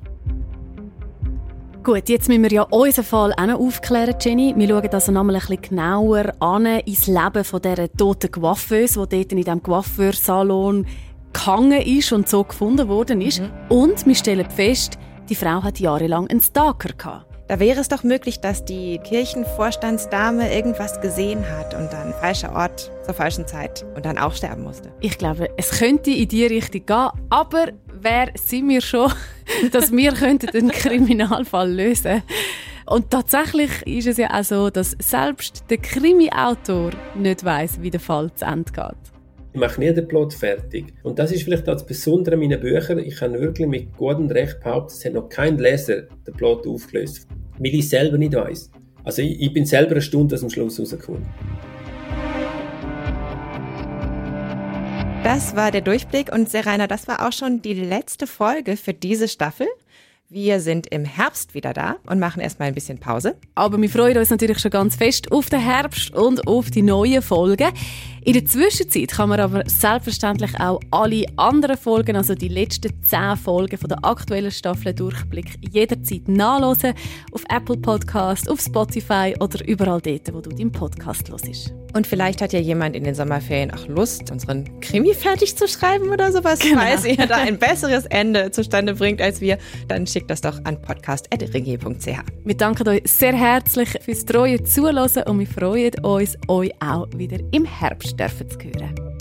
Gut, 1.82 2.08
jetzt 2.08 2.28
müssen 2.28 2.44
wir 2.44 2.52
ja 2.52 2.62
unseren 2.62 3.04
Fall 3.04 3.32
auch 3.32 3.46
noch 3.46 3.58
aufklären, 3.58 4.14
Jenny. 4.20 4.54
Wir 4.56 4.68
schauen 4.68 4.88
also 4.88 5.10
nochmal 5.10 5.34
ein 5.34 5.40
bisschen 5.40 5.62
genauer 5.62 6.32
an 6.38 6.66
ins 6.66 7.08
Leben 7.08 7.42
von 7.42 7.60
dieser 7.60 7.92
toten 7.92 8.30
Coiffeuse, 8.30 9.04
die 9.08 9.16
dort 9.16 9.32
in 9.32 9.38
diesem 9.38 9.60
Coiffeursalon 9.60 10.86
gehangen 11.32 11.80
ist 11.82 12.12
und 12.12 12.28
so 12.28 12.44
gefunden 12.44 12.88
worden 12.88 13.20
ist. 13.20 13.42
Und 13.68 14.06
wir 14.06 14.14
stellen 14.14 14.48
fest, 14.50 14.98
die 15.28 15.34
Frau 15.34 15.62
hat 15.62 15.80
jahrelang 15.80 16.28
einen 16.28 16.40
Stalker 16.40 16.92
gehabt. 16.96 17.26
da 17.48 17.60
wäre 17.60 17.80
es 17.80 17.88
doch 17.88 18.02
möglich, 18.02 18.40
dass 18.40 18.64
die 18.64 18.98
Kirchenvorstandsdame 18.98 20.54
irgendwas 20.54 21.00
gesehen 21.00 21.44
hat 21.50 21.74
und 21.74 21.92
dann 21.92 22.14
falscher 22.14 22.54
Ort 22.54 22.90
zur 23.04 23.14
falschen 23.14 23.46
Zeit 23.46 23.84
und 23.94 24.06
dann 24.06 24.16
auch 24.16 24.34
sterben 24.34 24.62
musste. 24.62 24.90
Ich 25.00 25.18
glaube, 25.18 25.50
es 25.56 25.70
könnte 25.78 26.10
in 26.10 26.28
die 26.28 26.46
Richtung 26.46 26.86
gehen, 26.86 27.08
aber 27.28 27.68
wer 27.92 28.30
sind 28.34 28.68
wir 28.68 28.80
schon, 28.80 29.12
dass 29.72 29.92
wir 29.92 30.12
könnten 30.12 30.48
einen 30.56 30.70
Kriminalfall 30.70 31.70
lösen 31.70 32.22
Und 32.86 33.10
tatsächlich 33.10 33.86
ist 33.86 34.06
es 34.06 34.16
ja 34.16 34.28
auch 34.32 34.44
so, 34.44 34.70
dass 34.70 34.96
selbst 34.98 35.64
der 35.68 35.78
Krimi-Autor 35.78 36.92
nicht 37.14 37.44
weiß, 37.44 37.82
wie 37.82 37.90
der 37.90 38.00
Fall 38.00 38.32
zu 38.34 38.44
Ende 38.44 38.72
geht. 38.72 39.11
Ich 39.54 39.60
mache 39.60 39.78
nie 39.80 39.92
den 39.92 40.08
Plot 40.08 40.32
fertig. 40.32 40.94
Und 41.02 41.18
das 41.18 41.30
ist 41.30 41.42
vielleicht 41.42 41.68
auch 41.68 41.74
das 41.74 41.84
Besondere 41.84 42.38
meiner 42.38 42.56
Bücher. 42.56 42.96
Ich 42.96 43.16
kann 43.16 43.34
wirklich 43.34 43.68
mit 43.68 43.94
gutem 43.98 44.28
Recht 44.28 44.60
behaupten, 44.60 44.94
es 44.94 45.04
hat 45.04 45.12
noch 45.12 45.28
kein 45.28 45.58
Leser 45.58 46.02
den 46.26 46.34
Plot 46.34 46.66
aufgelöst. 46.66 47.28
Weil 47.58 47.74
ich 47.74 47.86
selber 47.86 48.16
nicht 48.16 48.34
weiß. 48.34 48.70
Also 49.04 49.20
ich, 49.20 49.38
ich 49.38 49.52
bin 49.52 49.66
selber 49.66 49.90
eine 49.92 50.00
Stunde 50.00 50.36
aus 50.36 50.40
dem 50.40 50.48
Schluss 50.48 50.80
rausgekommen. 50.80 51.26
Das 55.22 55.54
war 55.54 55.70
der 55.70 55.82
Durchblick 55.82 56.32
und 56.32 56.48
Serena, 56.48 56.86
das 56.86 57.06
war 57.06 57.28
auch 57.28 57.32
schon 57.32 57.60
die 57.60 57.74
letzte 57.74 58.26
Folge 58.26 58.78
für 58.78 58.94
diese 58.94 59.28
Staffel. 59.28 59.66
Wir 60.30 60.60
sind 60.60 60.86
im 60.86 61.04
Herbst 61.04 61.54
wieder 61.54 61.74
da 61.74 61.96
und 62.06 62.18
machen 62.18 62.40
erstmal 62.40 62.68
ein 62.68 62.74
bisschen 62.74 62.96
Pause. 62.98 63.36
Aber 63.54 63.80
wir 63.80 63.90
freuen 63.90 64.16
uns 64.16 64.30
natürlich 64.30 64.60
schon 64.60 64.70
ganz 64.70 64.96
fest 64.96 65.30
auf 65.30 65.50
den 65.50 65.60
Herbst 65.60 66.14
und 66.14 66.48
auf 66.48 66.70
die 66.70 66.80
neuen 66.80 67.20
Folgen. 67.20 67.68
In 68.24 68.34
der 68.34 68.44
Zwischenzeit 68.44 69.10
kann 69.10 69.30
man 69.30 69.40
aber 69.40 69.64
selbstverständlich 69.66 70.54
auch 70.60 70.78
alle 70.92 71.24
anderen 71.36 71.76
Folgen, 71.76 72.14
also 72.14 72.36
die 72.36 72.46
letzten 72.46 73.02
zehn 73.02 73.36
Folgen 73.36 73.76
von 73.76 73.88
der 73.88 74.04
aktuellen 74.04 74.52
Staffel 74.52 74.94
Durchblick, 74.94 75.56
jederzeit 75.72 76.28
nachlesen 76.28 76.94
auf 77.32 77.42
Apple 77.48 77.78
Podcast, 77.78 78.48
auf 78.48 78.60
Spotify 78.60 79.34
oder 79.40 79.66
überall 79.66 80.00
dort, 80.00 80.32
wo 80.32 80.40
du 80.40 80.50
deinen 80.50 80.70
Podcast 80.70 81.30
hörst. 81.30 81.74
Und 81.94 82.06
vielleicht 82.06 82.40
hat 82.40 82.52
ja 82.52 82.60
jemand 82.60 82.96
in 82.96 83.04
den 83.04 83.14
Sommerferien 83.14 83.70
auch 83.70 83.86
Lust, 83.86 84.30
unseren 84.30 84.80
Krimi 84.80 85.12
fertig 85.12 85.56
zu 85.56 85.68
schreiben 85.68 86.08
oder 86.08 86.32
sowas. 86.32 86.60
Genau. 86.60 86.80
Falls 86.80 87.04
ihr 87.04 87.16
da 87.26 87.36
ein 87.36 87.58
besseres 87.58 88.06
Ende 88.06 88.50
zustande 88.50 88.94
bringt 88.94 89.20
als 89.20 89.40
wir, 89.40 89.58
dann 89.88 90.06
schickt 90.06 90.30
das 90.30 90.40
doch 90.40 90.58
an 90.64 90.80
podcast.ringe.ch. 90.80 92.18
Wir 92.44 92.56
danken 92.56 92.88
euch 92.88 93.02
sehr 93.04 93.34
herzlich 93.34 93.90
fürs 94.00 94.24
treue 94.24 94.62
Zuhören 94.62 95.10
und 95.26 95.38
wir 95.38 95.46
freuen 95.46 95.92
uns, 96.02 96.38
euch 96.48 96.72
auch 96.80 97.08
wieder 97.14 97.38
im 97.50 97.66
Herbst 97.66 98.11
dürfen 98.16 98.48
zu 98.48 98.58
hören. 98.58 99.11